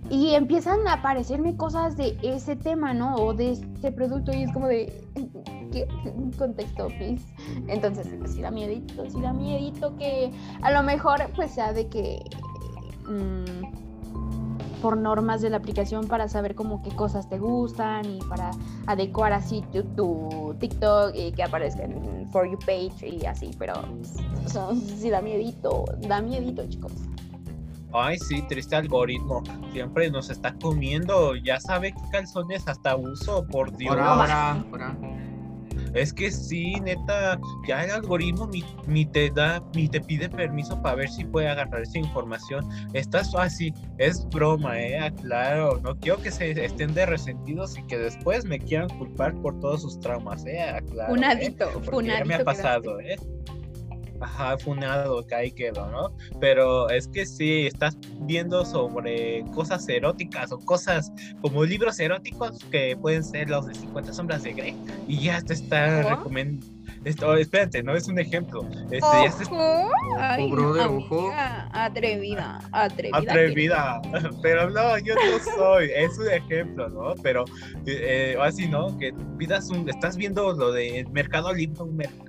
Y 0.10 0.36
empiezan 0.36 0.88
a 0.88 0.94
aparecerme 0.94 1.58
cosas 1.58 1.98
de 1.98 2.18
ese 2.24 2.56
tema, 2.56 2.94
¿no? 2.94 3.16
O 3.16 3.34
de 3.34 3.52
ese 3.52 3.92
producto, 3.92 4.32
y 4.32 4.44
es 4.44 4.52
como 4.54 4.68
de. 4.68 5.06
¿Qué? 5.72 5.86
Contexto, 6.38 6.88
please. 6.88 7.26
Entonces, 7.68 8.08
pues 8.18 8.34
sí 8.34 8.42
da 8.42 8.50
miedito, 8.50 9.10
sí 9.10 9.20
da 9.22 9.34
miedito 9.34 9.96
que 9.98 10.32
a 10.62 10.72
lo 10.72 10.82
mejor, 10.82 11.20
pues 11.36 11.52
sea 11.52 11.74
de 11.74 11.88
que. 11.88 12.24
Mm, 13.06 13.87
por 14.82 14.98
normas 14.98 15.42
de 15.42 15.50
la 15.50 15.58
aplicación 15.58 16.08
para 16.08 16.28
saber 16.28 16.56
como 16.56 16.82
qué 16.82 16.92
cosas 16.92 17.30
te 17.30 17.38
gustan 17.38 18.06
y 18.06 18.20
para 18.20 18.52
adecuar 18.86 19.34
así 19.34 19.64
tu, 19.96 20.56
TikTok 20.60 21.14
y 21.16 21.32
que 21.32 21.44
aparezca 21.44 21.84
en 21.84 22.30
For 22.32 22.50
You 22.50 22.58
page 22.60 23.08
y 23.08 23.26
así, 23.26 23.52
pero 23.58 23.74
o 24.56 24.76
sí 24.76 25.10
da 25.10 25.22
miedito, 25.22 25.86
da 26.08 26.22
miedito, 26.22 26.68
chicos. 26.68 26.94
Ay, 27.94 28.18
sí, 28.20 28.42
triste 28.44 28.76
algoritmo. 28.76 29.44
Siempre 29.72 30.12
nos 30.12 30.30
está 30.30 30.54
comiendo. 30.56 31.36
Ya 31.36 31.60
sabe 31.60 31.94
qué 31.94 32.02
calzones 32.12 32.68
hasta 32.68 32.96
uso, 32.96 33.48
por 33.48 33.76
Dios. 33.76 33.96
Ahora, 33.98 34.52
ahora, 34.52 34.98
Es 35.98 36.14
que 36.14 36.30
sí, 36.30 36.76
neta, 36.82 37.40
ya 37.68 37.84
el 37.84 37.92
algoritmo 37.92 38.48
ni, 38.86 39.06
te 39.08 39.32
da, 39.32 39.64
ni 39.74 39.88
te 39.88 40.00
pide 40.00 40.30
permiso 40.30 40.80
para 40.82 40.96
ver 40.96 41.10
si 41.10 41.26
puede 41.26 41.48
agarrar 41.48 41.82
esa 41.82 41.98
información. 41.98 42.68
Estás 42.94 43.34
así, 43.36 43.74
es 43.98 44.28
broma, 44.30 44.80
eh, 44.80 45.12
claro. 45.22 45.80
No 45.82 45.98
quiero 45.98 46.22
que 46.22 46.30
se 46.30 46.52
estén 46.64 46.94
de 46.94 47.08
resentidos 47.08 47.78
y 47.80 47.84
que 47.84 47.98
después 47.98 48.46
me 48.46 48.60
quieran 48.60 48.90
culpar 48.90 49.34
por 49.42 49.60
todos 49.60 49.82
sus 49.82 50.00
traumas, 50.00 50.46
eh, 50.46 50.80
claro. 50.92 51.10
Funadito, 51.10 51.66
eh, 51.66 51.84
funadito. 51.84 52.20
Ya 52.20 52.26
me 52.26 52.36
ha 52.36 52.44
pasado, 52.44 53.00
eh. 53.00 53.16
Ajá, 54.20 54.58
funado, 54.58 55.26
que 55.26 55.36
ahí 55.36 55.52
quedó, 55.52 55.90
¿no? 55.90 56.16
Pero 56.40 56.90
es 56.90 57.08
que 57.08 57.26
sí, 57.26 57.68
estás 57.68 57.98
viendo 58.22 58.66
sobre 58.66 59.44
cosas 59.54 59.88
eróticas 59.88 60.52
o 60.52 60.60
cosas 60.60 61.12
como 61.42 61.64
libros 61.64 62.00
eróticos 62.00 62.60
que 62.72 62.98
pueden 62.98 63.24
ser 63.24 63.50
los 63.50 63.66
de 63.66 63.76
50 63.76 64.14
sombras 64.14 64.44
de 64.44 64.54
Grey 64.54 64.82
y 65.08 65.22
ya 65.22 65.42
te 65.42 65.54
está 65.54 66.04
recomendando 66.04 66.77
esto, 67.08 67.36
espérate, 67.36 67.82
no 67.84 67.96
es 67.96 68.08
un 68.08 68.20
ejemplo. 68.20 68.68
Este, 68.92 69.00
ojo, 69.02 69.92
Ay, 70.20 70.52
atrevida, 71.72 72.60
atrevida. 72.72 73.18
Atrevida, 73.18 74.02
pero 74.42 74.70
no, 74.70 74.98
yo 75.00 75.16
no 75.16 75.56
soy, 75.56 75.90
es 75.96 76.18
un 76.18 76.30
ejemplo, 76.30 76.90
¿no? 76.90 77.16
Pero 77.24 77.46
eh, 77.86 78.36
así, 78.42 78.68
¿no? 78.68 78.98
Que 78.98 79.14
pidas 79.38 79.70
un, 79.70 79.88
estás 79.90 80.18
viendo 80.18 80.54
lo 80.54 80.72
de 80.72 81.06
Mercado 81.12 81.54
Libre, 81.54 81.78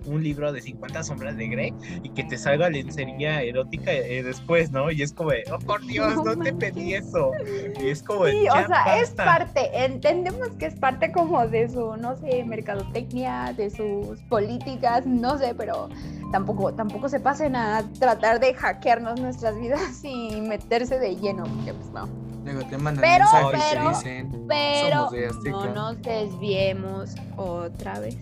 un, 0.07 0.23
libro 0.23 0.53
de 0.53 0.61
50 0.61 1.03
sombras 1.03 1.37
de 1.37 1.49
Grey 1.49 1.73
y 2.03 2.11
que 2.11 2.25
te 2.25 2.37
salga 2.37 2.69
lencería 2.69 3.43
erótica 3.43 3.93
eh, 3.93 4.23
después, 4.23 4.71
¿no? 4.71 4.91
Y 4.91 5.03
es 5.03 5.13
como, 5.13 5.31
oh 5.53 5.59
por 5.61 5.85
Dios, 5.87 6.15
no, 6.25 6.37
te 6.37 6.53
pedí 6.53 6.95
eso. 6.95 7.33
Y 7.81 7.89
es 7.89 8.03
como, 8.03 8.27
sí, 8.27 8.47
o 8.49 8.67
sea, 8.67 9.01
es 9.01 9.11
parte, 9.11 9.71
entendemos 9.73 10.49
que 10.59 10.67
es 10.67 10.75
parte 10.75 11.11
como 11.13 11.47
de 11.47 11.69
su, 11.69 11.97
no 11.97 12.17
sé, 12.17 12.45
mercadotecnia, 12.45 13.55
de 13.57 13.71
sus 13.71 14.21
políticas 14.29 14.68
no 15.07 15.39
sé, 15.39 15.55
pero 15.55 15.89
tampoco, 16.33 16.75
tampoco 16.75 17.09
se 17.09 17.21
pasen 17.21 17.57
a 17.57 17.83
tratar 17.99 18.41
de 18.41 18.55
hackearnos 18.55 19.21
nuestras 19.21 19.59
vidas 19.59 20.05
y 20.05 20.41
meterse 20.41 20.99
de 20.99 21.17
lleno, 21.17 21.45
porque 21.45 21.75
pues 21.75 21.91
no. 21.91 22.09
Luego 22.45 22.69
te 22.69 22.79
mandan 22.79 23.03
pero, 23.03 23.27
pero, 23.51 23.89
dicen, 23.91 24.47
pero 24.49 25.11
no 25.45 25.75
nos 25.75 26.03
desviemos 26.03 27.15
otra 27.37 27.99
vez, 28.01 28.17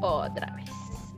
otra 0.00 0.54
vez. 0.54 0.70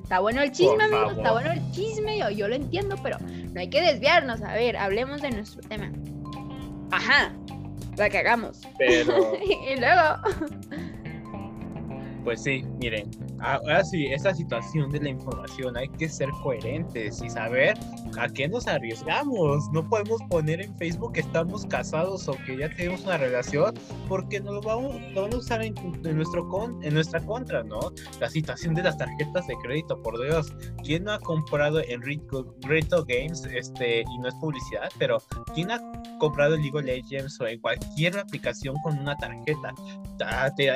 Está 0.02 0.18
bueno 0.18 0.42
el 0.42 0.50
chisme, 0.50 0.84
amigos, 0.84 1.16
está 1.16 1.30
bueno 1.30 1.52
el 1.52 1.70
chisme, 1.70 2.18
yo, 2.18 2.30
yo 2.30 2.48
lo 2.48 2.56
entiendo, 2.56 2.96
pero 3.02 3.18
no 3.20 3.60
hay 3.60 3.70
que 3.70 3.80
desviarnos. 3.80 4.42
A 4.42 4.54
ver, 4.54 4.76
hablemos 4.76 5.22
de 5.22 5.30
nuestro 5.30 5.62
tema. 5.68 5.92
Ajá, 6.90 7.32
la 7.96 8.10
que 8.10 8.18
hagamos. 8.18 8.60
Pero... 8.78 9.34
y 9.44 9.78
luego... 9.78 10.02
Pues 12.24 12.42
sí, 12.42 12.64
miren, 12.80 13.08
ahora 13.40 13.84
sí, 13.84 14.06
esta 14.06 14.34
situación 14.34 14.90
de 14.90 15.00
la 15.00 15.08
información 15.10 15.76
hay 15.76 15.88
que 15.88 16.08
ser 16.08 16.28
coherentes 16.42 17.22
y 17.22 17.30
saber 17.30 17.78
a 18.18 18.28
qué 18.28 18.48
nos 18.48 18.66
arriesgamos. 18.66 19.70
No 19.72 19.88
podemos 19.88 20.20
poner 20.28 20.60
en 20.60 20.76
Facebook 20.76 21.12
que 21.14 21.20
estamos 21.20 21.66
casados 21.66 22.28
o 22.28 22.32
que 22.46 22.56
ya 22.56 22.68
tenemos 22.74 23.02
una 23.02 23.16
relación 23.16 23.74
porque 24.08 24.40
nos 24.40 24.54
lo 24.54 24.60
vamos, 24.62 24.96
a 25.16 25.36
usar 25.36 25.62
en, 25.62 25.74
nuestro 26.14 26.48
con, 26.48 26.82
en 26.84 26.94
nuestra 26.94 27.20
contra, 27.20 27.62
¿no? 27.62 27.92
La 28.20 28.28
situación 28.28 28.74
de 28.74 28.82
las 28.82 28.98
tarjetas 28.98 29.46
de 29.46 29.54
crédito, 29.62 30.00
por 30.02 30.20
Dios. 30.20 30.52
¿Quién 30.84 31.04
no 31.04 31.12
ha 31.12 31.18
comprado 31.20 31.80
en 31.80 32.02
Retail 32.02 33.04
Games 33.06 33.44
este, 33.44 34.00
y 34.00 34.18
no 34.18 34.28
es 34.28 34.34
publicidad, 34.36 34.90
pero 34.98 35.22
¿quién 35.54 35.70
ha 35.70 35.80
comprado 36.18 36.54
en 36.54 36.62
League 36.62 36.78
of 36.78 36.84
Legends 36.84 37.40
o 37.40 37.46
en 37.46 37.60
cualquier 37.60 38.18
aplicación 38.18 38.74
con 38.82 38.98
una 38.98 39.16
tarjeta? 39.16 39.72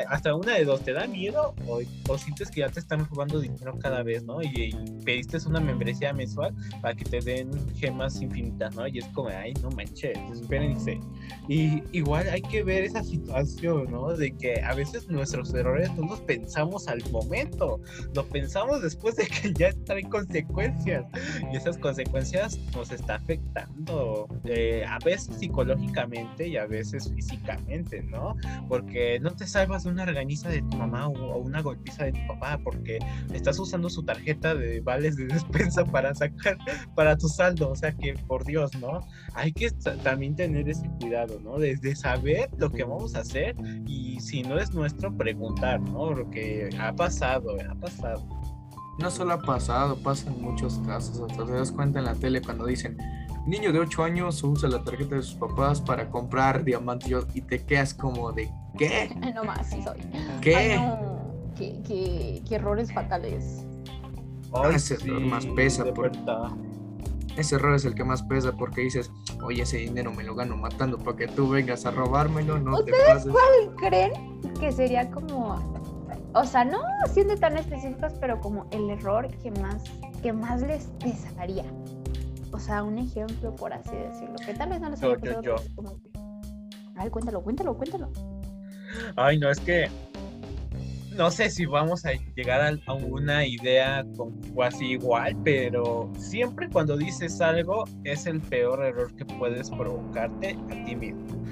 Hasta 0.08 0.34
una 0.34 0.54
de 0.54 0.64
dos, 0.64 0.80
¿te 0.82 0.92
da 0.92 1.06
miedo 1.06 1.54
o, 1.66 1.80
o 2.08 2.18
sientes 2.18 2.50
que 2.54 2.60
ya 2.60 2.68
te 2.68 2.80
están 2.80 3.06
robando 3.06 3.40
dinero 3.40 3.76
cada 3.80 4.02
vez, 4.02 4.24
¿no? 4.24 4.40
Y, 4.42 4.74
pediste 5.04 5.36
una 5.46 5.60
membresía 5.60 6.12
mensual 6.12 6.54
para 6.80 6.94
que 6.94 7.04
te 7.04 7.20
den 7.20 7.50
gemas 7.74 8.22
infinitas, 8.22 8.74
¿no? 8.76 8.86
Y 8.86 8.98
es 8.98 9.04
como, 9.06 9.28
ay, 9.28 9.52
no 9.60 9.70
manches, 9.70 10.16
espérense. 10.32 11.00
Y 11.48 11.82
igual 11.92 12.28
hay 12.30 12.40
que 12.40 12.62
ver 12.62 12.84
esa 12.84 13.02
situación, 13.02 13.90
¿no? 13.90 14.16
De 14.16 14.34
que 14.36 14.62
a 14.62 14.74
veces 14.74 15.08
nuestros 15.08 15.52
errores 15.52 15.92
no 15.96 16.06
los 16.06 16.20
pensamos 16.20 16.88
al 16.88 17.02
momento, 17.10 17.80
los 18.14 18.24
pensamos 18.26 18.80
después 18.80 19.16
de 19.16 19.26
que 19.26 19.52
ya 19.52 19.72
traen 19.84 20.08
consecuencias. 20.08 21.04
Y 21.52 21.56
esas 21.56 21.76
consecuencias 21.76 22.58
nos 22.74 22.92
está 22.92 23.16
afectando 23.16 24.28
eh, 24.44 24.84
a 24.88 24.98
veces 25.00 25.36
psicológicamente 25.38 26.48
y 26.48 26.56
a 26.56 26.66
veces 26.66 27.12
físicamente, 27.14 28.02
¿no? 28.04 28.36
Porque 28.68 29.18
no 29.20 29.32
te 29.32 29.46
salvas 29.46 29.84
de 29.84 29.90
una 29.90 30.04
organiza 30.04 30.48
de 30.48 30.62
tu 30.62 30.76
mamá 30.76 31.08
o 31.08 31.38
una 31.38 31.60
golpiza 31.60 32.04
de 32.04 32.12
tu 32.12 32.26
papá 32.28 32.43
porque 32.62 32.98
estás 33.32 33.58
usando 33.58 33.88
su 33.88 34.02
tarjeta 34.02 34.54
de 34.54 34.80
vales 34.80 35.16
de 35.16 35.26
despensa 35.34 35.84
para 35.84 36.14
sacar 36.14 36.56
para 36.94 37.16
tu 37.16 37.28
saldo, 37.28 37.70
o 37.70 37.76
sea 37.76 37.92
que 37.92 38.14
por 38.26 38.44
Dios, 38.44 38.70
¿no? 38.80 39.00
Hay 39.34 39.52
que 39.52 39.70
también 40.02 40.34
tener 40.36 40.68
ese 40.68 40.88
cuidado, 41.00 41.40
¿no? 41.40 41.58
Desde 41.58 41.96
saber 41.96 42.50
lo 42.58 42.70
que 42.70 42.84
vamos 42.84 43.14
a 43.14 43.20
hacer 43.20 43.56
y 43.86 44.20
si 44.20 44.42
no 44.42 44.58
es 44.58 44.72
nuestro 44.74 45.14
preguntar, 45.16 45.80
¿no? 45.80 46.12
Lo 46.12 46.30
que 46.30 46.70
ha 46.78 46.94
pasado, 46.94 47.56
ha 47.70 47.74
pasado. 47.76 48.22
No 48.98 49.10
solo 49.10 49.32
ha 49.34 49.42
pasado, 49.42 49.96
pasa 49.96 50.30
en 50.30 50.40
muchos 50.40 50.78
casos, 50.86 51.20
hasta 51.20 51.44
te 51.44 51.52
das 51.52 51.72
cuenta 51.72 51.98
en 51.98 52.04
la 52.04 52.14
tele 52.14 52.40
cuando 52.40 52.66
dicen, 52.66 52.96
niño 53.46 53.72
de 53.72 53.80
8 53.80 54.04
años 54.04 54.42
usa 54.42 54.68
la 54.68 54.82
tarjeta 54.84 55.16
de 55.16 55.22
sus 55.22 55.34
papás 55.34 55.80
para 55.80 56.08
comprar 56.10 56.64
diamantes 56.64 57.10
y 57.34 57.40
te 57.40 57.64
quedas 57.64 57.92
como 57.92 58.32
de, 58.32 58.50
¿qué? 58.78 59.10
No 59.34 59.44
más, 59.44 59.68
sí 59.68 59.82
soy. 59.82 59.98
¿Qué? 60.40 60.78
Qué, 61.54 62.42
errores 62.50 62.92
fatales. 62.92 63.64
ese 64.72 64.94
error 64.94 65.20
más 65.20 65.46
pesa. 65.46 65.84
Por... 65.92 66.12
Ese 67.36 67.56
error 67.56 67.74
es 67.74 67.84
el 67.84 67.94
que 67.94 68.04
más 68.04 68.22
pesa 68.22 68.52
porque 68.52 68.82
dices, 68.82 69.10
oye, 69.42 69.62
ese 69.62 69.78
dinero 69.78 70.12
me 70.12 70.22
lo 70.22 70.34
gano 70.34 70.56
matando 70.56 70.98
para 70.98 71.16
que 71.16 71.26
tú 71.26 71.48
vengas 71.48 71.84
a 71.84 71.90
robármelo, 71.90 72.58
no 72.60 72.78
¿Ustedes 72.78 73.24
cuál 73.24 73.74
creen 73.76 74.12
que 74.60 74.70
sería 74.70 75.10
como, 75.10 75.56
o 76.32 76.44
sea, 76.44 76.64
no 76.64 76.80
siendo 77.12 77.36
tan 77.36 77.56
específicos, 77.56 78.12
pero 78.20 78.40
como 78.40 78.68
el 78.70 78.88
error 78.90 79.28
que 79.42 79.50
más, 79.50 79.82
que 80.22 80.32
más 80.32 80.62
les 80.62 80.84
pesaría? 81.00 81.64
O 82.52 82.60
sea, 82.60 82.84
un 82.84 82.98
ejemplo, 82.98 83.54
por 83.56 83.72
así 83.72 83.96
decirlo, 83.96 84.36
que 84.46 84.54
tal 84.54 84.70
vez 84.70 84.80
no 84.80 84.90
les 84.90 85.02
haya 85.02 85.18
pasado. 85.18 85.56
Ay, 86.94 87.10
cuéntalo, 87.10 87.42
cuéntalo, 87.42 87.76
cuéntalo. 87.76 88.12
Ay, 89.16 89.40
no, 89.40 89.50
es 89.50 89.58
que 89.58 89.88
no 91.16 91.30
sé 91.30 91.50
si 91.50 91.66
vamos 91.66 92.04
a 92.04 92.12
llegar 92.34 92.78
a, 92.86 92.92
una 92.92 93.46
idea 93.46 94.04
con, 94.16 94.40
así 94.62 94.92
igual, 94.92 95.36
pero 95.44 96.10
siempre 96.18 96.68
cuando 96.68 96.96
dices 96.96 97.40
algo 97.40 97.84
es 98.04 98.26
el 98.26 98.40
peor 98.40 98.84
error 98.84 99.14
que 99.14 99.24
puedes 99.24 99.70
provocarte 99.70 100.56
a 100.70 100.84
ti 100.84 100.96
mismo. 100.96 101.42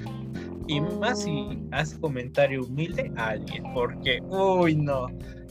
Y 0.68 0.81
más 0.81 1.22
si 1.22 1.31
oh. 1.31 1.57
haces 1.72 1.98
comentario 1.98 2.62
humilde 2.62 3.12
a 3.16 3.31
alguien, 3.31 3.64
porque, 3.75 4.20
uy, 4.29 4.77
no. 4.77 5.07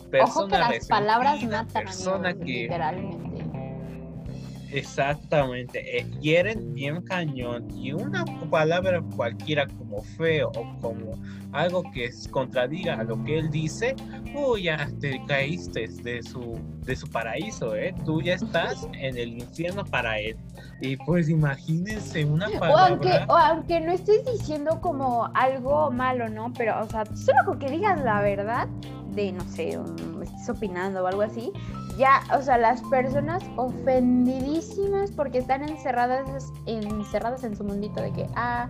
Persona 0.10 0.24
Ojo 0.24 0.48
que 0.48 0.58
las 0.58 0.88
palabras 0.88 1.44
matan 1.44 1.68
persona 1.68 2.34
que, 2.34 2.44
literalmente. 2.44 3.31
Exactamente, 4.72 5.98
eh, 5.98 6.10
hieren 6.22 6.74
bien 6.74 7.02
cañón 7.02 7.68
y 7.76 7.92
una 7.92 8.24
palabra 8.50 9.02
cualquiera 9.16 9.68
como 9.68 10.02
feo 10.02 10.50
o 10.56 10.80
como 10.80 11.20
algo 11.52 11.84
que 11.94 12.10
contradiga 12.30 12.96
a 12.96 13.04
lo 13.04 13.22
que 13.24 13.40
él 13.40 13.52
dice, 13.52 13.96
uy, 14.34 14.64
ya 14.64 14.90
te 15.02 15.22
caíste 15.28 15.88
de 16.04 16.24
su, 16.24 16.58
de 16.86 16.96
su 16.96 17.10
paraíso, 17.10 17.76
¿eh? 17.76 17.94
Tú 18.06 18.22
ya 18.22 18.36
estás 18.36 18.88
en 18.94 19.18
el 19.18 19.40
infierno 19.40 19.84
para 19.84 20.18
él. 20.20 20.38
Y 20.80 20.96
pues 20.98 21.30
imagínense 21.30 22.24
una 22.24 22.48
palabra... 22.48 22.74
O 22.74 22.78
aunque, 22.78 23.20
o 23.28 23.36
aunque 23.36 23.82
no 23.82 23.92
estés 23.92 24.26
diciendo 24.26 24.80
como 24.80 25.30
algo 25.34 25.92
malo, 25.92 26.30
¿no? 26.30 26.54
Pero, 26.58 26.82
o 26.82 26.88
sea, 26.88 27.06
solo 27.06 27.40
con 27.46 27.60
que 27.60 27.70
digas 27.70 28.02
la 28.02 28.22
verdad, 28.22 28.68
de, 29.14 29.32
no 29.32 29.44
sé, 29.46 29.78
um, 29.78 30.22
estés 30.22 30.50
opinando 30.50 31.04
o 31.04 31.08
algo 31.08 31.22
así, 31.22 31.52
ya, 31.98 32.22
o 32.38 32.42
sea, 32.42 32.58
las 32.58 32.82
personas 32.84 33.44
ofendidísimas 33.58 35.12
porque 35.12 35.40
están 35.40 35.68
encerradas, 35.68 36.52
encerradas 36.66 37.44
en 37.44 37.56
su 37.56 37.64
mundito 37.64 38.02
de 38.02 38.12
que, 38.12 38.28
ah, 38.36 38.70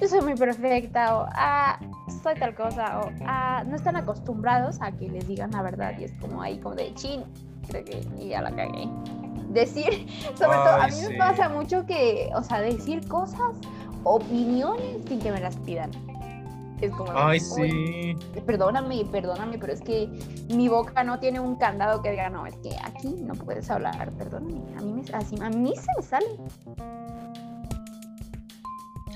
yo 0.00 0.08
soy 0.08 0.20
muy 0.20 0.34
perfecta 0.34 1.18
o, 1.18 1.26
ah, 1.32 1.78
soy 2.22 2.34
tal 2.34 2.54
cosa 2.54 3.00
o, 3.00 3.10
ah, 3.26 3.62
no 3.66 3.76
están 3.76 3.96
acostumbrados 3.96 4.80
a 4.80 4.92
que 4.92 5.08
les 5.08 5.26
digan 5.28 5.50
la 5.52 5.62
verdad 5.62 5.92
y 5.98 6.04
es 6.04 6.12
como 6.20 6.42
ahí 6.42 6.58
como 6.58 6.74
de 6.74 6.92
chin, 6.94 7.24
creo 7.68 7.84
que 7.84 8.28
ya 8.28 8.42
la 8.42 8.50
cagué. 8.54 8.88
Decir, 9.50 10.06
sobre 10.34 10.56
todo, 10.56 10.80
a 10.80 10.88
mí 10.88 10.96
me 11.08 11.16
pasa 11.18 11.48
mucho 11.48 11.84
que, 11.86 12.30
o 12.34 12.42
sea, 12.42 12.60
decir 12.60 13.06
cosas, 13.06 13.54
opiniones 14.04 15.04
sin 15.06 15.20
que 15.20 15.30
me 15.30 15.40
las 15.40 15.56
pidan. 15.58 15.90
Es 16.82 16.90
como, 16.90 17.12
Ay, 17.14 17.38
sí. 17.38 18.16
Perdóname, 18.44 19.04
perdóname, 19.04 19.56
pero 19.56 19.72
es 19.72 19.80
que 19.80 20.08
mi 20.48 20.66
boca 20.66 21.04
no 21.04 21.20
tiene 21.20 21.38
un 21.38 21.54
candado 21.54 22.02
que 22.02 22.10
diga, 22.10 22.28
no, 22.28 22.44
es 22.44 22.56
que 22.56 22.70
aquí 22.82 23.14
no 23.22 23.34
puedes 23.34 23.70
hablar, 23.70 24.10
perdóname. 24.18 24.60
A 24.76 24.82
mí, 24.82 24.92
me, 24.92 25.16
así, 25.16 25.36
a 25.40 25.48
mí 25.48 25.72
se 25.76 25.86
me 25.96 26.02
sale. 26.02 26.26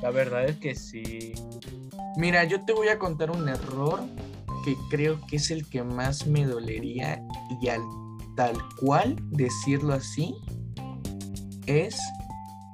La 0.01 0.11
verdad 0.11 0.45
es 0.45 0.57
que 0.59 0.77
sí. 0.77 1.35
Mira, 2.17 2.45
yo 2.45 2.65
te 2.65 2.73
voy 2.73 2.87
a 2.87 3.01
contar 3.01 3.33
un 3.33 3.49
error 3.49 4.01
que 4.65 4.77
creo 4.89 5.21
que 5.27 5.37
es 5.37 5.51
el 5.51 5.69
que 5.69 5.83
más 5.83 6.25
me 6.29 6.47
dolería 6.47 7.21
y 7.61 7.69
al 7.69 7.83
tal 8.37 8.57
cual 8.81 9.17
decirlo 9.33 9.95
así 9.95 10.37
es 11.67 11.99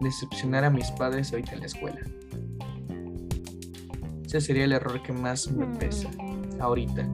decepcionar 0.01 0.65
a 0.65 0.71
mis 0.71 0.91
padres 0.91 1.33
ahorita 1.33 1.53
en 1.53 1.61
la 1.61 1.67
escuela. 1.67 2.01
Ese 4.33 4.41
sería 4.41 4.65
el 4.65 4.73
error 4.73 5.03
que 5.03 5.13
más 5.13 5.53
me 5.53 5.67
pesa 5.77 6.09
ahorita. 6.59 7.07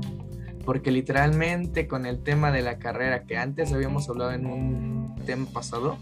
Porque 0.64 0.92
literalmente 0.92 1.88
con 1.88 2.06
el 2.06 2.22
tema 2.22 2.52
de 2.52 2.62
la 2.62 2.78
carrera 2.78 3.24
que 3.24 3.36
antes 3.36 3.72
habíamos 3.72 4.08
hablado 4.08 4.30
en 4.30 4.46
un 4.46 5.16
tema 5.26 5.44
pasado, 5.52 5.96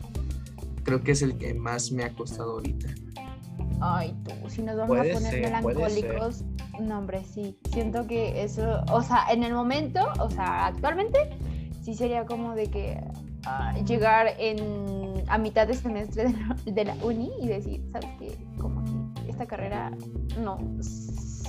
creo 0.82 1.02
que 1.02 1.12
es 1.12 1.22
el 1.22 1.38
que 1.38 1.54
más 1.54 1.90
me 1.90 2.04
ha 2.04 2.12
costado 2.12 2.52
ahorita. 2.52 2.88
Ay, 3.80 4.14
tú, 4.24 4.50
si 4.50 4.60
nos 4.60 4.76
vamos 4.76 4.98
a 4.98 5.04
poner 5.10 5.40
melancólicos, 5.40 6.44
no, 6.82 6.98
hombre, 6.98 7.24
sí. 7.24 7.56
Siento 7.72 8.06
que 8.06 8.42
eso, 8.42 8.84
o 8.92 9.00
sea, 9.00 9.24
en 9.30 9.42
el 9.42 9.54
momento, 9.54 10.00
o 10.20 10.28
sea, 10.28 10.66
actualmente, 10.66 11.30
sí 11.80 11.94
sería 11.94 12.26
como 12.26 12.54
de 12.54 12.66
que 12.66 13.00
ah, 13.46 13.74
llegar 13.86 14.34
en, 14.38 15.24
a 15.28 15.38
mitad 15.38 15.66
de 15.66 15.72
semestre 15.72 16.24
de 16.24 16.32
la, 16.34 16.56
de 16.66 16.84
la 16.84 16.94
uni 16.96 17.30
y 17.40 17.48
decir, 17.48 17.82
¿sabes 17.90 18.10
qué? 18.18 18.36
Como 18.58 18.84
que 19.14 19.30
esta 19.30 19.46
carrera 19.46 19.92
no, 20.38 20.58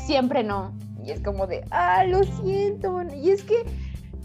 siempre 0.07 0.43
no. 0.43 0.73
Y 1.03 1.11
es 1.11 1.19
como 1.21 1.45
de, 1.45 1.63
ah, 1.71 2.03
lo 2.05 2.23
siento. 2.23 3.03
Y 3.13 3.29
es 3.29 3.43
que 3.43 3.63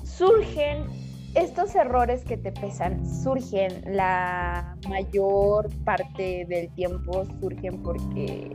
surgen 0.04 0.86
estos 1.34 1.74
errores 1.74 2.24
que 2.24 2.36
te 2.36 2.52
pesan, 2.52 3.04
surgen 3.06 3.82
la 3.86 4.76
mayor 4.88 5.68
parte 5.84 6.46
del 6.48 6.70
tiempo, 6.74 7.24
surgen 7.40 7.82
porque 7.82 8.52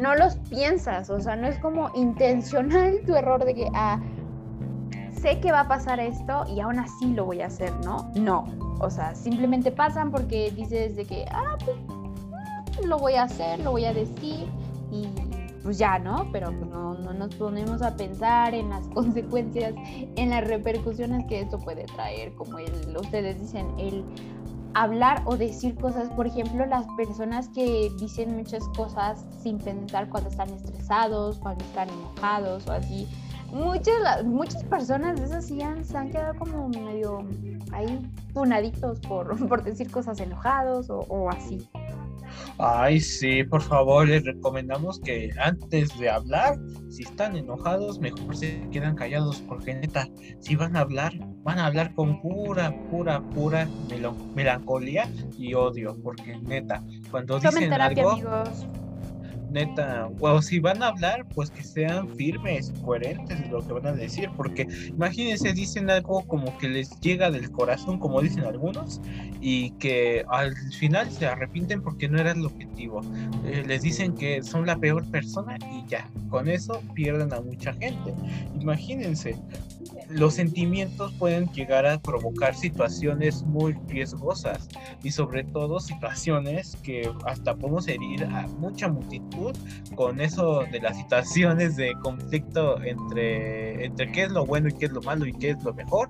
no 0.00 0.14
los 0.14 0.36
piensas, 0.50 1.10
o 1.10 1.20
sea, 1.20 1.36
no 1.36 1.46
es 1.46 1.58
como 1.58 1.90
intencional 1.94 3.00
tu 3.06 3.14
error 3.14 3.44
de 3.44 3.54
que, 3.54 3.68
ah, 3.74 4.00
sé 5.20 5.38
que 5.40 5.52
va 5.52 5.60
a 5.60 5.68
pasar 5.68 6.00
esto 6.00 6.44
y 6.48 6.60
aún 6.60 6.78
así 6.78 7.12
lo 7.12 7.26
voy 7.26 7.42
a 7.42 7.46
hacer, 7.46 7.72
¿no? 7.84 8.10
No, 8.14 8.44
o 8.80 8.88
sea, 8.88 9.14
simplemente 9.14 9.70
pasan 9.70 10.10
porque 10.10 10.50
dices 10.52 10.96
de 10.96 11.04
que, 11.04 11.26
ah, 11.30 11.56
pues, 11.62 11.76
mm, 11.76 12.86
lo 12.86 12.98
voy 12.98 13.14
a 13.14 13.24
hacer, 13.24 13.58
lo 13.60 13.72
voy 13.72 13.84
a 13.84 13.92
decir 13.92 14.46
y 14.90 15.08
pues 15.68 15.76
ya, 15.76 15.98
¿no? 15.98 16.26
Pero 16.32 16.50
no, 16.50 16.94
no 16.94 17.12
nos 17.12 17.34
ponemos 17.34 17.82
a 17.82 17.94
pensar 17.94 18.54
en 18.54 18.70
las 18.70 18.88
consecuencias, 18.94 19.74
en 20.16 20.30
las 20.30 20.48
repercusiones 20.48 21.26
que 21.26 21.40
esto 21.40 21.58
puede 21.58 21.84
traer, 21.84 22.32
como 22.36 22.58
el, 22.58 22.96
ustedes 22.96 23.38
dicen, 23.38 23.66
el 23.78 24.02
hablar 24.72 25.20
o 25.26 25.36
decir 25.36 25.76
cosas, 25.76 26.08
por 26.12 26.26
ejemplo, 26.26 26.64
las 26.64 26.86
personas 26.96 27.50
que 27.50 27.92
dicen 28.00 28.34
muchas 28.34 28.66
cosas 28.68 29.26
sin 29.42 29.58
pensar 29.58 30.08
cuando 30.08 30.30
están 30.30 30.48
estresados, 30.48 31.36
cuando 31.36 31.62
están 31.66 31.90
enojados 31.90 32.66
o 32.66 32.72
así. 32.72 33.06
Muchas, 33.52 34.24
muchas 34.24 34.64
personas 34.64 35.20
de 35.20 35.26
esas 35.26 35.44
sí 35.44 35.60
han, 35.60 35.84
se 35.84 35.98
han 35.98 36.10
quedado 36.10 36.38
como 36.38 36.70
medio 36.70 37.26
ahí 37.72 38.10
punaditos 38.32 39.00
por, 39.00 39.36
por 39.48 39.62
decir 39.64 39.90
cosas 39.90 40.18
enojados 40.18 40.88
o, 40.88 41.00
o 41.10 41.28
así. 41.28 41.68
Ay, 42.58 43.00
sí, 43.00 43.44
por 43.44 43.62
favor, 43.62 44.08
les 44.08 44.24
recomendamos 44.24 45.00
que 45.00 45.30
antes 45.40 45.96
de 45.98 46.10
hablar, 46.10 46.58
si 46.88 47.04
están 47.04 47.36
enojados, 47.36 48.00
mejor 48.00 48.36
se 48.36 48.68
quedan 48.70 48.96
callados, 48.96 49.42
porque 49.48 49.74
neta, 49.74 50.08
si 50.40 50.56
van 50.56 50.76
a 50.76 50.80
hablar, 50.80 51.12
van 51.42 51.58
a 51.58 51.66
hablar 51.66 51.94
con 51.94 52.20
pura, 52.20 52.74
pura, 52.90 53.20
pura 53.20 53.68
melancolía 54.34 55.08
y 55.38 55.54
odio, 55.54 55.96
porque 56.02 56.36
neta, 56.38 56.82
cuando 57.10 57.38
dicen 57.38 57.72
algo 57.72 58.18
neta, 59.50 60.08
o 60.20 60.42
si 60.42 60.60
van 60.60 60.82
a 60.82 60.88
hablar, 60.88 61.26
pues 61.34 61.50
que 61.50 61.62
sean 61.62 62.08
firmes, 62.16 62.72
coherentes 62.84 63.40
de 63.40 63.48
lo 63.48 63.66
que 63.66 63.72
van 63.72 63.86
a 63.86 63.92
decir, 63.92 64.30
porque 64.36 64.66
imagínense, 64.88 65.52
dicen 65.52 65.90
algo 65.90 66.22
como 66.26 66.56
que 66.58 66.68
les 66.68 66.98
llega 67.00 67.30
del 67.30 67.50
corazón, 67.50 67.98
como 67.98 68.20
dicen 68.20 68.44
algunos, 68.44 69.00
y 69.40 69.70
que 69.72 70.24
al 70.28 70.56
final 70.78 71.10
se 71.10 71.26
arrepienten 71.26 71.82
porque 71.82 72.08
no 72.08 72.18
era 72.18 72.32
el 72.32 72.44
objetivo. 72.44 73.00
Eh, 73.44 73.64
les 73.66 73.82
dicen 73.82 74.14
que 74.14 74.42
son 74.42 74.66
la 74.66 74.76
peor 74.76 75.04
persona 75.10 75.56
y 75.72 75.88
ya, 75.88 76.08
con 76.28 76.48
eso 76.48 76.80
pierden 76.94 77.32
a 77.32 77.40
mucha 77.40 77.72
gente. 77.74 78.14
Imagínense, 78.60 79.36
los 80.08 80.34
sentimientos 80.34 81.12
pueden 81.14 81.46
llegar 81.52 81.86
a 81.86 81.98
provocar 81.98 82.54
situaciones 82.54 83.42
muy 83.42 83.74
riesgosas 83.88 84.68
y 85.02 85.10
sobre 85.10 85.44
todo 85.44 85.80
situaciones 85.80 86.76
que 86.82 87.10
hasta 87.24 87.54
podemos 87.54 87.86
herir 87.88 88.24
a 88.24 88.46
mucha 88.58 88.88
multitud 88.88 89.37
con 89.94 90.20
eso 90.20 90.64
de 90.70 90.80
las 90.80 90.96
situaciones 90.96 91.76
de 91.76 91.92
conflicto 92.02 92.82
entre, 92.82 93.84
entre 93.84 94.12
qué 94.12 94.24
es 94.24 94.32
lo 94.32 94.44
bueno 94.44 94.68
y 94.68 94.72
qué 94.72 94.86
es 94.86 94.92
lo 94.92 95.02
malo 95.02 95.26
y 95.26 95.32
qué 95.32 95.50
es 95.50 95.62
lo 95.62 95.74
mejor 95.74 96.08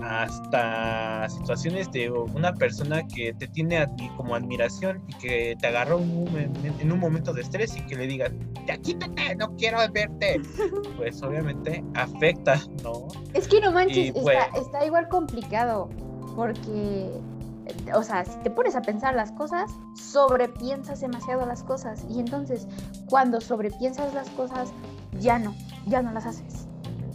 hasta 0.00 1.28
situaciones 1.28 1.90
de 1.92 2.10
una 2.10 2.52
persona 2.54 3.06
que 3.06 3.32
te 3.34 3.46
tiene 3.48 3.86
como 4.16 4.34
admiración 4.34 5.02
y 5.08 5.14
que 5.14 5.56
te 5.60 5.66
agarró 5.68 6.00
en 6.00 6.92
un 6.92 6.98
momento 6.98 7.32
de 7.32 7.42
estrés 7.42 7.76
y 7.76 7.82
que 7.82 7.96
le 7.96 8.06
digas, 8.06 8.32
ya 8.66 8.76
quítate, 8.78 9.34
no 9.36 9.54
quiero 9.56 9.78
verte. 9.92 10.40
Pues 10.96 11.22
obviamente 11.22 11.82
afecta, 11.94 12.60
¿no? 12.84 13.08
Es 13.34 13.48
que 13.48 13.60
no 13.60 13.72
manches, 13.72 14.12
pues 14.12 14.36
está, 14.54 14.84
igual 14.84 15.08
complicado 15.08 15.88
porque 16.36 17.10
o 17.94 18.02
sea, 18.02 18.24
si 18.24 18.36
te 18.40 18.50
pones 18.50 18.76
a 18.76 18.82
pensar 18.82 19.14
las 19.14 19.32
cosas, 19.32 19.70
sobrepiensas 19.94 21.00
demasiado 21.00 21.46
las 21.46 21.62
cosas. 21.62 22.04
Y 22.08 22.20
entonces, 22.20 22.66
cuando 23.08 23.40
sobrepiensas 23.40 24.14
las 24.14 24.28
cosas, 24.30 24.72
ya 25.20 25.38
no, 25.38 25.54
ya 25.86 26.02
no 26.02 26.12
las 26.12 26.26
haces. 26.26 26.66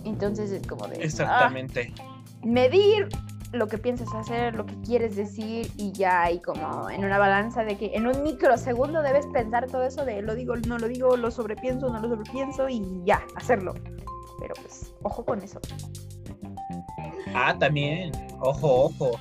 Entonces 0.04 0.52
es 0.52 0.66
como 0.66 0.88
de. 0.88 1.04
Exactamente. 1.04 1.94
Ah, 2.00 2.22
medir 2.44 3.10
lo 3.54 3.68
que 3.68 3.78
piensas 3.78 4.14
hacer, 4.14 4.56
lo 4.56 4.66
que 4.66 4.76
quieres 4.82 5.16
decir 5.16 5.72
y 5.78 5.92
ya 5.94 6.24
hay 6.24 6.40
como 6.40 6.90
en 6.90 7.06
una 7.06 7.18
balanza 7.18 7.64
de 7.64 7.78
que 7.78 7.96
en 7.96 8.06
un 8.06 8.24
microsegundo 8.24 9.02
debes 9.02 9.26
pensar 9.28 9.68
todo 9.68 9.84
eso 9.84 10.06
de 10.06 10.22
lo 10.22 10.36
digo, 10.36 10.56
no 10.56 10.78
lo 10.78 10.88
digo, 10.88 11.16
lo 11.16 11.32
sobrepienso, 11.32 11.90
no 11.90 12.00
lo 12.00 12.10
sobrepienso 12.10 12.68
y 12.70 13.02
ya, 13.06 13.22
hacerlo. 13.36 13.74
Pero 14.40 14.54
pues, 14.62 14.94
ojo 15.04 15.26
con 15.26 15.42
eso. 15.42 15.60
Ah, 17.34 17.56
también, 17.58 18.12
ojo, 18.40 18.86
ojo. 18.86 19.12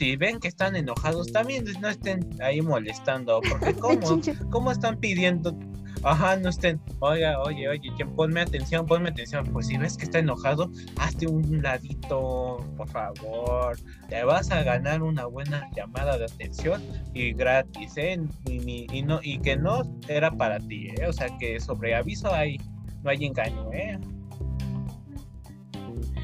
Si 0.00 0.16
ven 0.16 0.40
que 0.40 0.48
están 0.48 0.76
enojados, 0.76 1.30
también 1.30 1.62
no 1.78 1.90
estén 1.90 2.26
ahí 2.40 2.62
molestando, 2.62 3.42
porque 3.42 3.74
¿cómo, 3.78 4.18
¿cómo 4.48 4.72
están 4.72 4.96
pidiendo 4.96 5.54
Ajá, 6.02 6.36
no 6.36 6.48
estén, 6.48 6.80
oiga, 7.00 7.38
oye, 7.42 7.68
oye, 7.68 7.92
ponme 8.16 8.40
atención, 8.40 8.86
ponme 8.86 9.10
atención. 9.10 9.44
Pues 9.52 9.66
si 9.66 9.76
ves 9.76 9.98
que 9.98 10.04
está 10.04 10.20
enojado, 10.20 10.70
hazte 10.98 11.26
un 11.26 11.60
ladito, 11.60 12.66
por 12.78 12.88
favor. 12.88 13.76
Te 14.08 14.24
vas 14.24 14.50
a 14.50 14.62
ganar 14.62 15.02
una 15.02 15.26
buena 15.26 15.68
llamada 15.76 16.16
de 16.16 16.24
atención 16.24 16.82
y 17.12 17.34
gratis, 17.34 17.98
¿eh? 17.98 18.18
Y, 18.46 19.02
no, 19.02 19.20
y 19.22 19.38
que 19.40 19.58
no 19.58 19.82
era 20.08 20.30
para 20.30 20.60
ti, 20.60 20.94
¿eh? 20.96 21.08
O 21.08 21.12
sea 21.12 21.28
que 21.38 21.60
sobre 21.60 21.94
aviso 21.94 22.32
hay, 22.32 22.56
no 23.02 23.10
hay 23.10 23.26
engaño, 23.26 23.70
¿eh? 23.74 23.98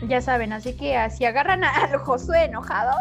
Ya 0.08 0.22
saben, 0.22 0.54
así 0.54 0.74
que 0.74 0.96
si 1.10 1.26
agarran 1.26 1.64
al 1.64 1.98
Josué 1.98 2.44
enojado, 2.44 2.94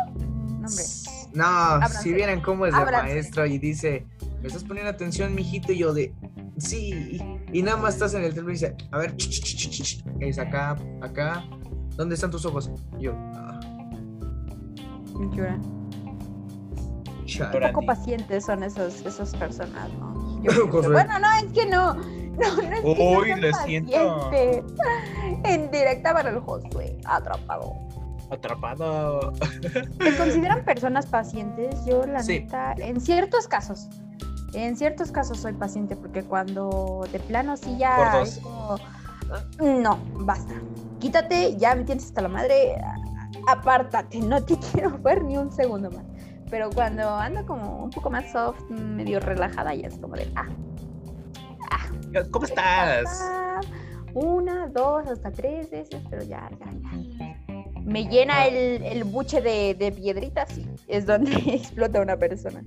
no. 1.34 1.80
No, 1.80 1.90
si 1.90 2.14
vieran 2.14 2.42
cómo 2.42 2.66
es 2.66 2.74
el 2.74 2.86
maestro 2.86 3.46
y 3.46 3.58
dice, 3.58 4.06
me 4.42 4.48
estás 4.48 4.64
poniendo 4.64 4.90
atención, 4.90 5.36
mijito, 5.36 5.72
y 5.72 5.80
yo 5.80 5.94
de, 5.94 6.14
sí, 6.58 7.20
y 7.52 7.62
nada 7.62 7.78
más 7.78 7.96
estás 7.96 8.14
en 8.14 8.24
el 8.24 8.30
teléfono 8.30 8.52
y 8.52 8.54
dice, 8.54 8.76
a 8.92 8.98
ver, 8.98 9.16
es 10.20 10.40
acá, 10.40 10.78
acá, 11.02 11.46
¿dónde 11.96 12.16
están 12.16 12.32
tus 12.32 12.46
ojos? 12.46 12.72
yo, 13.00 13.14
ah. 13.36 13.60
Llora. 15.36 15.60
Un 17.54 17.74
poco 17.74 17.86
pacientes 17.86 18.46
son 18.46 18.64
esos, 18.64 19.06
esas 19.06 19.36
personas, 19.36 19.92
¿no? 19.94 20.14
bueno, 20.92 21.20
no, 21.20 21.28
es 21.38 21.54
que 21.54 21.66
no. 21.66 21.94
No, 21.96 22.56
no 22.56 22.62
es 22.62 22.82
que 22.82 22.88
Uy, 22.88 23.28
sea 23.28 23.38
lo 23.38 23.52
paciente. 23.52 23.98
En 25.44 25.72
directa 25.72 26.14
para 26.14 26.30
el 26.30 26.40
Josué, 26.40 26.98
atrapado. 27.06 27.74
Atrapado. 28.30 29.34
¿Se 30.02 30.18
consideran 30.18 30.64
personas 30.66 31.06
pacientes? 31.06 31.86
Yo, 31.86 32.06
la 32.06 32.22
Sí. 32.24 32.40
neta, 32.40 32.74
en 32.78 33.00
ciertos 33.00 33.48
casos. 33.48 33.88
En 34.54 34.76
ciertos 34.78 35.12
casos 35.12 35.40
soy 35.40 35.54
paciente 35.54 35.96
porque 35.96 36.24
cuando 36.24 37.06
de 37.12 37.20
plano 37.20 37.58
sí 37.58 37.78
ya 37.78 38.22
es 38.22 38.40
como, 38.40 38.78
no, 39.60 40.00
basta. 40.20 40.54
Quítate, 41.00 41.58
ya 41.58 41.76
me 41.76 41.84
tienes 41.84 42.06
hasta 42.06 42.22
la 42.22 42.30
madre, 42.30 42.82
apártate, 43.48 44.20
no 44.22 44.42
te 44.44 44.58
quiero 44.72 44.98
ver 45.00 45.24
ni 45.24 45.38
un 45.38 45.52
segundo 45.52 45.92
más. 45.92 46.06
Pero 46.50 46.70
cuando 46.70 47.10
ando 47.10 47.46
como 47.46 47.84
un 47.84 47.90
poco 47.90 48.10
más 48.10 48.32
soft, 48.32 48.62
medio 48.70 49.20
relajada, 49.20 49.74
ya 49.76 49.88
es 49.88 49.98
como 49.98 50.16
de, 50.16 50.32
ah, 50.36 50.48
¿Cómo 52.32 52.46
estás? 52.46 53.20
ah, 53.24 53.60
una, 54.14 54.68
dos, 54.68 55.06
hasta 55.08 55.32
tres 55.32 55.70
veces, 55.70 56.02
pero 56.10 56.24
ya, 56.24 56.50
ya, 56.60 56.66
ya. 57.20 57.35
Me 57.86 58.06
llena 58.06 58.48
el, 58.48 58.84
el 58.84 59.04
buche 59.04 59.42
de, 59.42 59.92
piedritas 59.96 60.58
y 60.58 60.68
es 60.88 61.06
donde 61.06 61.32
explota 61.46 62.02
una 62.02 62.18
persona. 62.18 62.64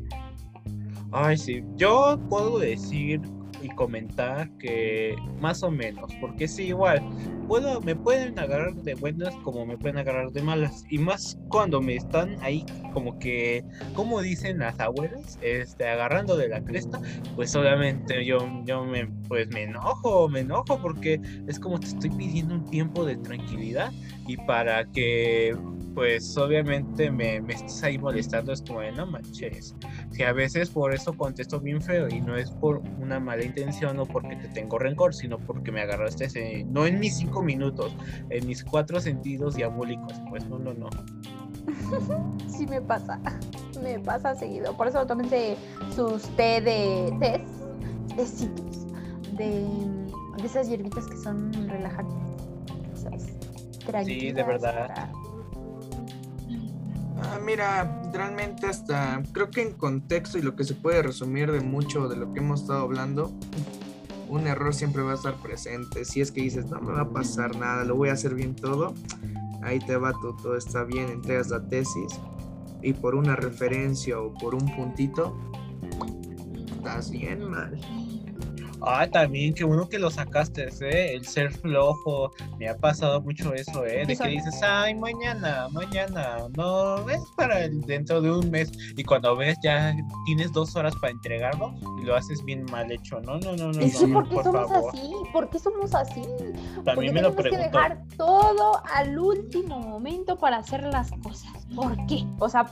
Ay, 1.11 1.37
sí. 1.37 1.65
Yo 1.77 2.19
puedo 2.29 2.59
decir 2.59 3.21
y 3.63 3.69
comentar 3.69 4.51
que 4.59 5.17
más 5.41 5.63
o 5.63 5.71
menos, 5.71 6.15
porque 6.21 6.49
sí, 6.49 6.65
igual, 6.65 7.03
puedo, 7.47 7.81
me 7.81 7.97
pueden 7.97 8.39
agarrar 8.39 8.75
de 8.75 8.95
buenas 8.95 9.35
como 9.37 9.67
me 9.67 9.77
pueden 9.77 9.99
agarrar 9.99 10.31
de 10.31 10.43
malas. 10.43 10.85
Y 10.91 10.99
más 10.99 11.39
cuando 11.49 11.81
me 11.81 11.97
están 11.97 12.37
ahí 12.43 12.65
como 12.93 13.19
que, 13.19 13.65
como 13.95 14.21
dicen 14.21 14.59
las 14.59 14.79
abuelas, 14.81 15.39
este, 15.41 15.89
agarrando 15.89 16.37
de 16.37 16.49
la 16.49 16.63
cresta, 16.63 17.01
pues 17.35 17.55
obviamente 17.57 18.25
yo, 18.25 18.39
yo 18.65 18.85
me, 18.85 19.07
pues 19.29 19.49
me 19.49 19.65
enojo, 19.65 20.29
me 20.29 20.41
enojo 20.41 20.79
porque 20.81 21.21
es 21.47 21.59
como 21.59 21.81
te 21.81 21.87
estoy 21.87 22.11
pidiendo 22.11 22.55
un 22.55 22.65
tiempo 22.65 23.05
de 23.05 23.17
tranquilidad 23.17 23.93
y 24.27 24.37
para 24.37 24.85
que 24.85 25.57
pues 25.95 26.37
obviamente 26.37 27.11
me, 27.11 27.41
me 27.41 27.55
estés 27.55 27.83
ahí 27.83 27.99
molestando 27.99 28.53
es 28.53 28.63
como 28.63 28.81
de 28.81 28.93
no 28.93 29.07
manches. 29.07 29.75
Si 30.13 30.23
a 30.23 30.33
veces 30.33 30.71
por 30.71 30.95
eso 30.95 31.13
contesto 31.15 31.61
bien 31.61 31.81
feo 31.83 32.09
y 32.09 32.21
no 32.21 32.37
es 32.37 32.51
por 32.51 32.81
una 32.99 33.19
mala 33.21 33.45
intención 33.45 33.99
o 33.99 34.07
porque 34.07 34.37
te 34.37 34.49
tengo 34.49 34.79
rencor, 34.79 35.15
sino 35.15 35.39
porque 35.39 35.73
me 35.73 35.81
agarraste 35.83 36.27
ese, 36.27 36.65
no 36.69 36.87
en 36.87 36.99
mis 37.01 37.17
cinco 37.17 37.43
minutos, 37.43 37.95
en 38.31 38.47
mis 38.47 38.65
cuatro 38.65 39.01
sentidos 39.01 39.55
diabólicos. 39.57 40.13
Pues 40.31 40.47
no, 40.49 40.59
no, 40.59 40.73
no. 40.75 40.89
Sí 42.49 42.67
me 42.67 42.81
pasa, 42.81 43.21
me 43.83 43.99
pasa 44.01 44.35
seguido. 44.35 44.77
Por 44.77 44.89
eso 44.89 45.07
tómense 45.07 45.57
sus 45.95 46.23
té 46.37 46.61
de 46.61 47.15
tés, 47.21 48.17
tecitos, 48.17 48.87
de, 49.37 49.61
de 49.61 50.47
esas 50.47 50.69
hierbitas 50.69 51.07
que 51.07 51.17
son 51.19 51.53
relajantes. 51.69 52.17
¿sabes? 52.95 53.27
Tranquilas 53.87 54.47
verdad. 54.47 54.89
para- 54.89 55.13
Ah, 57.23 57.39
mira, 57.45 58.03
realmente 58.13 58.67
hasta 58.67 59.23
creo 59.33 59.51
que 59.51 59.63
en 59.63 59.73
contexto 59.73 60.39
y 60.39 60.43
lo 60.43 60.55
que 60.55 60.65
se 60.65 60.75
puede 60.75 61.03
resumir 61.03 61.51
de 61.51 61.61
mucho 61.61 62.09
de 62.09 62.17
lo 62.17 62.33
que 62.33 62.41
hemos 62.41 62.63
estado 62.63 62.83
hablando, 62.83 63.33
un 64.29 64.47
error 64.47 64.75
siempre 64.75 65.03
va 65.03 65.13
a 65.13 65.15
estar 65.15 65.35
presente. 65.37 66.05
Si 66.05 66.21
es 66.21 66.31
que 66.31 66.43
dices, 66.43 66.67
no 66.67 66.81
me 66.81 66.93
va 66.93 67.03
a 67.03 67.11
pasar 67.11 67.57
nada, 67.57 67.85
lo 67.85 67.97
voy 67.97 68.11
a 68.11 68.13
hacer 68.13 68.35
bien 68.35 68.55
todo, 68.55 68.95
ahí 69.63 69.79
te 69.81 69.97
va 69.97 70.13
tú, 70.13 70.37
todo 70.37 70.57
está 70.57 70.85
bien, 70.85 71.09
entregas 71.09 71.49
la 71.49 71.67
tesis 71.67 72.21
y 72.83 72.93
por 72.93 73.15
una 73.15 73.35
referencia 73.35 74.21
o 74.21 74.33
por 74.35 74.55
un 74.55 74.75
puntito, 74.77 75.37
estás 76.77 77.11
bien 77.11 77.51
mal. 77.51 77.79
Ah, 78.83 79.07
también, 79.07 79.55
qué 79.55 79.65
bueno 79.65 79.89
que 79.89 79.99
lo 79.99 80.11
sacaste, 80.11 80.69
¿eh? 80.81 81.15
El 81.15 81.27
ser 81.27 81.53
flojo. 81.53 82.33
Me 82.59 82.69
ha 82.69 82.77
pasado 82.77 83.21
mucho 83.21 83.53
eso, 83.55 83.85
¿eh? 83.85 84.05
De 84.07 84.17
que 84.17 84.29
dices, 84.29 84.61
ay, 84.63 84.95
mañana, 84.95 85.69
mañana. 85.71 86.39
No, 86.57 87.09
es 87.09 87.21
para 87.37 87.65
el 87.65 87.81
dentro 87.83 88.21
de 88.21 88.31
un 88.31 88.51
mes. 88.51 88.71
Y 88.97 89.05
cuando 89.05 89.37
ves, 89.37 89.57
ya 89.63 89.95
tienes 90.27 90.53
dos 90.53 90.77
horas 90.77 90.95
para 91.01 91.13
entregarlo 91.13 91.75
y 92.01 92.05
lo 92.05 92.17
haces 92.17 92.45
bien 92.45 92.65
mal 92.71 92.91
hecho. 92.91 93.21
No, 93.21 93.39
no, 93.39 93.57
no, 93.57 93.73
no. 93.73 93.79
Que 93.81 94.07
no, 94.07 94.15
¿por 94.15 94.29
qué 94.29 94.35
por 94.35 94.45
somos 94.45 94.69
favor. 94.69 94.95
así? 94.95 95.13
¿Por 95.33 95.51
qué 95.51 95.59
somos 95.59 95.95
así? 95.95 96.23
Porque 96.75 96.83
También 96.85 97.15
me 97.15 97.23
lo 97.23 97.35
que 97.35 97.57
dejar 97.57 98.05
todo 98.17 98.81
al 98.95 99.19
último 99.19 99.79
momento 99.81 100.39
para 100.39 100.59
hacer 100.59 100.85
las 100.85 101.11
cosas. 101.23 101.53
¿Por 101.75 101.95
qué? 102.07 102.25
O 102.39 102.49
sea, 102.49 102.67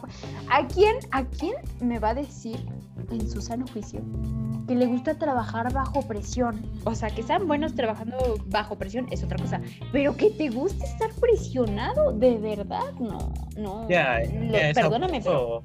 ¿a 0.51 0.67
quién, 0.67 0.97
¿a 1.13 1.25
quién 1.25 1.55
me 1.81 1.99
va 1.99 2.11
a 2.11 2.15
decir 2.15 2.57
en 3.11 3.29
su 3.31 3.41
sano 3.41 3.65
juicio 3.73 4.01
que 4.67 4.75
le 4.75 4.87
gusta 4.87 5.15
trabajar 5.17 5.73
bajo 5.73 6.03
presión? 6.03 6.61
O 6.85 6.95
sea, 6.95 7.09
que 7.11 7.23
sean 7.23 7.47
buenos 7.47 7.75
trabajando 7.75 8.17
bajo 8.47 8.77
presión 8.77 9.07
es 9.11 9.23
otra 9.23 9.37
cosa. 9.39 9.61
Pero 9.93 10.17
que 10.17 10.31
te 10.31 10.49
guste 10.49 10.85
estar 10.85 11.11
presionado, 11.21 12.13
de 12.13 12.39
verdad, 12.39 12.93
no, 12.99 13.33
no. 13.57 13.89
Ya, 13.89 14.19
perdóname, 14.75 15.21
pero 15.23 15.63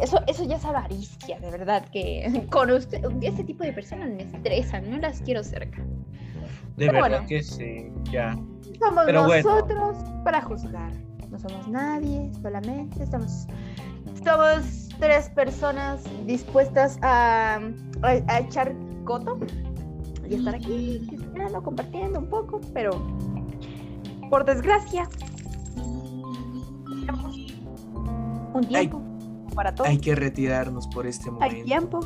eso, 0.00 0.20
eso 0.26 0.44
ya 0.44 0.56
es 0.56 0.64
avaricia, 0.64 1.38
de 1.40 1.50
verdad, 1.50 1.84
que 1.90 2.46
con 2.50 2.70
usted, 2.70 3.02
este 3.22 3.44
tipo 3.44 3.64
de 3.64 3.72
personas 3.72 4.08
me 4.10 4.22
estresan, 4.22 4.90
no 4.90 4.98
las 4.98 5.20
quiero 5.20 5.42
cerca. 5.42 5.82
De 6.76 6.86
Pero 6.86 6.92
verdad 6.92 7.08
bueno. 7.18 7.26
que 7.26 7.42
sí, 7.42 7.88
ya. 8.12 8.32
Somos 8.78 9.04
Pero 9.06 9.24
bueno. 9.26 9.50
nosotros 9.50 9.96
para 10.24 10.40
juzgar. 10.40 10.92
No 11.42 11.48
somos 11.48 11.68
nadie, 11.68 12.30
solamente 12.42 13.02
estamos. 13.02 13.46
Somos 14.24 14.88
tres 14.98 15.28
personas 15.30 16.02
dispuestas 16.26 16.98
a, 17.02 17.60
a, 18.02 18.08
a 18.26 18.40
echar 18.40 18.74
coto 19.04 19.38
y 20.28 20.34
estar 20.34 20.54
aquí, 20.56 21.06
chismeando, 21.08 21.62
compartiendo 21.62 22.18
un 22.18 22.28
poco, 22.28 22.60
pero 22.74 22.90
por 24.28 24.44
desgracia, 24.44 25.08
un 28.54 28.64
tiempo 28.66 29.00
para 29.54 29.74
todo. 29.74 29.86
Hay 29.86 29.98
que 29.98 30.14
retirarnos 30.14 30.86
por 30.88 31.06
este 31.06 31.28
Hay 31.28 31.34
momento. 31.34 31.64
tiempo. 31.64 32.00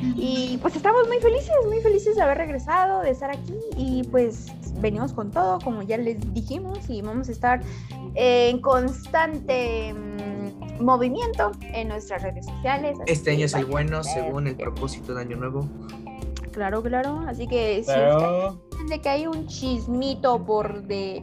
Y 0.00 0.58
pues 0.62 0.76
estamos 0.76 1.06
muy 1.08 1.18
felices, 1.18 1.50
muy 1.66 1.80
felices 1.80 2.16
de 2.16 2.22
haber 2.22 2.38
regresado, 2.38 3.02
de 3.02 3.10
estar 3.10 3.30
aquí 3.30 3.54
y 3.76 4.02
pues 4.04 4.46
venimos 4.80 5.12
con 5.12 5.30
todo, 5.30 5.58
como 5.60 5.82
ya 5.82 5.96
les 5.96 6.18
dijimos, 6.34 6.78
y 6.88 7.02
vamos 7.02 7.28
a 7.28 7.32
estar 7.32 7.60
en 8.14 8.60
constante 8.60 9.94
mm, 9.94 10.84
movimiento 10.84 11.52
en 11.60 11.88
nuestras 11.88 12.22
redes 12.22 12.46
sociales. 12.46 12.98
Este 13.06 13.32
año 13.32 13.46
es 13.46 13.54
el 13.54 13.64
bueno 13.64 14.02
según 14.04 14.46
el 14.46 14.56
propósito 14.56 15.14
de 15.14 15.22
Año 15.22 15.36
Nuevo. 15.36 15.68
Claro, 16.58 16.82
claro, 16.82 17.20
así 17.28 17.46
que 17.46 17.84
si 17.84 17.86
Pero, 17.92 18.16
ustedes 18.16 18.88
de 18.90 19.00
que 19.00 19.08
hay 19.08 19.26
un 19.28 19.46
chismito 19.46 20.44
por 20.44 20.82
de 20.82 21.20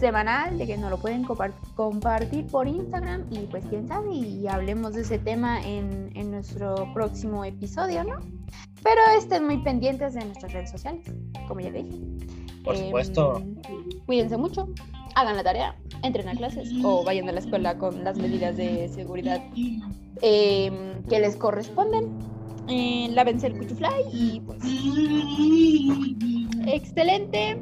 semanal, 0.00 0.56
de 0.56 0.66
que 0.66 0.78
nos 0.78 0.88
lo 0.88 0.96
pueden 0.96 1.26
compar- 1.26 1.52
compartir 1.74 2.46
por 2.46 2.66
Instagram 2.66 3.26
y 3.30 3.40
pues 3.40 3.66
quién 3.68 3.86
sabe, 3.86 4.14
y 4.14 4.46
hablemos 4.48 4.94
de 4.94 5.02
ese 5.02 5.18
tema 5.18 5.60
en, 5.62 6.10
en 6.14 6.30
nuestro 6.30 6.90
próximo 6.94 7.44
episodio, 7.44 8.02
¿no? 8.02 8.14
Pero 8.82 9.00
estén 9.18 9.44
muy 9.44 9.58
pendientes 9.58 10.14
de 10.14 10.24
nuestras 10.24 10.54
redes 10.54 10.70
sociales, 10.70 11.04
como 11.46 11.60
ya 11.60 11.70
dije. 11.70 11.94
por 12.64 12.74
Em, 12.74 12.84
supuesto. 12.86 13.42
cuídense 14.06 14.38
mucho, 14.38 14.68
hagan 15.16 15.36
la 15.36 15.42
tarea, 15.44 15.76
entren 16.02 16.28
a 16.30 16.32
clases 16.34 16.70
o 16.82 17.04
vayan 17.04 17.28
a 17.28 17.32
la 17.32 17.40
escuela 17.40 17.76
con 17.76 18.04
las 18.04 18.16
medidas 18.16 18.56
de 18.56 18.88
seguridad 18.88 19.42
em, 20.22 21.02
que 21.10 21.20
les 21.20 21.36
corresponden. 21.36 22.37
Eh, 22.68 23.08
lávense 23.12 23.46
el 23.46 23.56
cuchufly 23.56 23.86
y 24.12 24.40
pues 24.40 24.58
excelente 26.66 27.58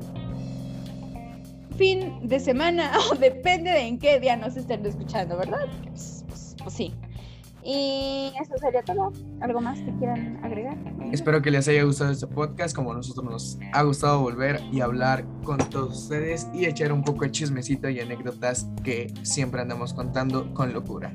fin 1.77 2.27
de 2.27 2.41
semana 2.41 2.93
o 3.13 3.15
depende 3.15 3.71
de 3.71 3.87
en 3.87 3.99
qué 3.99 4.19
día 4.19 4.37
nos 4.37 4.57
estén 4.57 4.85
escuchando, 4.87 5.37
¿verdad? 5.37 5.67
Pues, 5.85 6.25
pues- 6.29 6.57
pues 6.63 6.75
sí. 6.75 6.95
Y 7.69 8.31
eso 8.41 8.53
sería 8.61 8.81
todo. 8.83 9.13
¿Algo 9.41 9.61
más 9.61 9.81
que 9.81 9.93
quieran 9.99 10.39
agregar? 10.45 10.77
Espero 11.11 11.43
que 11.43 11.51
les 11.51 11.67
haya 11.67 11.83
gustado 11.83 12.13
este 12.13 12.29
podcast, 12.29 12.77
como 12.77 12.93
a 12.93 12.95
nosotros 12.95 13.25
nos 13.25 13.59
ha 13.73 13.83
gustado 13.83 14.21
volver 14.21 14.61
y 14.73 14.81
hablar 14.83 15.25
con 15.43 15.59
todos 15.59 15.99
ustedes 15.99 16.47
y 16.55 16.67
echar 16.67 16.93
un 16.93 17.03
poco 17.03 17.25
de 17.25 17.33
chismecito 17.33 17.89
y 17.89 17.99
anécdotas 17.99 18.69
que 18.85 19.13
siempre 19.23 19.61
andamos 19.63 19.95
contando 19.95 20.55
con 20.55 20.73
locura. 20.73 21.13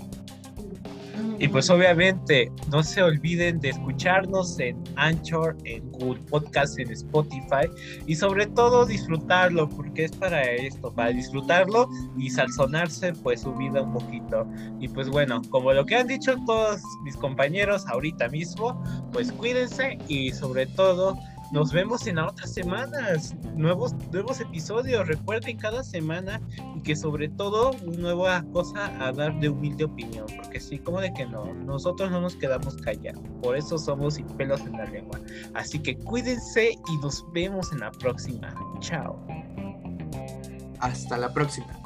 Y 1.39 1.47
pues 1.47 1.69
obviamente 1.69 2.51
no 2.69 2.83
se 2.83 3.01
olviden 3.01 3.59
de 3.59 3.69
escucharnos 3.69 4.59
en 4.59 4.81
Anchor, 4.95 5.57
en 5.63 5.91
Google 5.91 6.21
Podcast, 6.29 6.77
en 6.79 6.91
Spotify 6.91 7.67
y 8.05 8.15
sobre 8.15 8.45
todo 8.47 8.85
disfrutarlo 8.85 9.67
porque 9.69 10.05
es 10.05 10.11
para 10.11 10.43
esto, 10.43 10.93
para 10.93 11.09
disfrutarlo 11.09 11.89
y 12.17 12.29
salzonarse 12.29 13.13
pues 13.13 13.41
su 13.41 13.53
vida 13.55 13.81
un 13.81 13.93
poquito. 13.93 14.47
Y 14.79 14.87
pues 14.87 15.09
bueno, 15.09 15.41
como 15.49 15.73
lo 15.73 15.85
que 15.85 15.95
han 15.95 16.07
dicho 16.07 16.35
todos 16.45 16.81
mis 17.03 17.17
compañeros 17.17 17.87
ahorita 17.87 18.29
mismo, 18.29 18.81
pues 19.11 19.31
cuídense 19.31 19.97
y 20.07 20.31
sobre 20.31 20.67
todo 20.67 21.17
nos 21.51 21.73
vemos 21.73 22.07
en 22.07 22.17
otras 22.17 22.53
semanas, 22.53 23.35
nuevos, 23.55 23.93
nuevos 24.11 24.39
episodios. 24.39 25.07
Recuerden 25.07 25.57
cada 25.57 25.83
semana 25.83 26.41
y 26.75 26.81
que 26.81 26.95
sobre 26.95 27.27
todo 27.29 27.71
nueva 27.97 28.43
cosa 28.53 28.85
a 29.05 29.11
dar 29.11 29.37
de 29.39 29.49
humilde 29.49 29.83
opinión, 29.83 30.25
porque 30.37 30.59
sí, 30.59 30.79
como 30.79 31.01
de 31.01 31.13
que 31.13 31.25
no, 31.25 31.53
nosotros 31.53 32.09
no 32.09 32.21
nos 32.21 32.35
quedamos 32.35 32.77
callados, 32.77 33.21
por 33.41 33.57
eso 33.57 33.77
somos 33.77 34.15
sin 34.15 34.27
pelos 34.27 34.61
en 34.61 34.73
la 34.73 34.85
lengua. 34.85 35.19
Así 35.53 35.79
que 35.79 35.97
cuídense 35.97 36.71
y 36.71 36.97
nos 36.97 37.23
vemos 37.33 37.71
en 37.73 37.79
la 37.79 37.91
próxima. 37.91 38.53
Chao. 38.79 39.19
Hasta 40.79 41.17
la 41.17 41.33
próxima. 41.33 41.77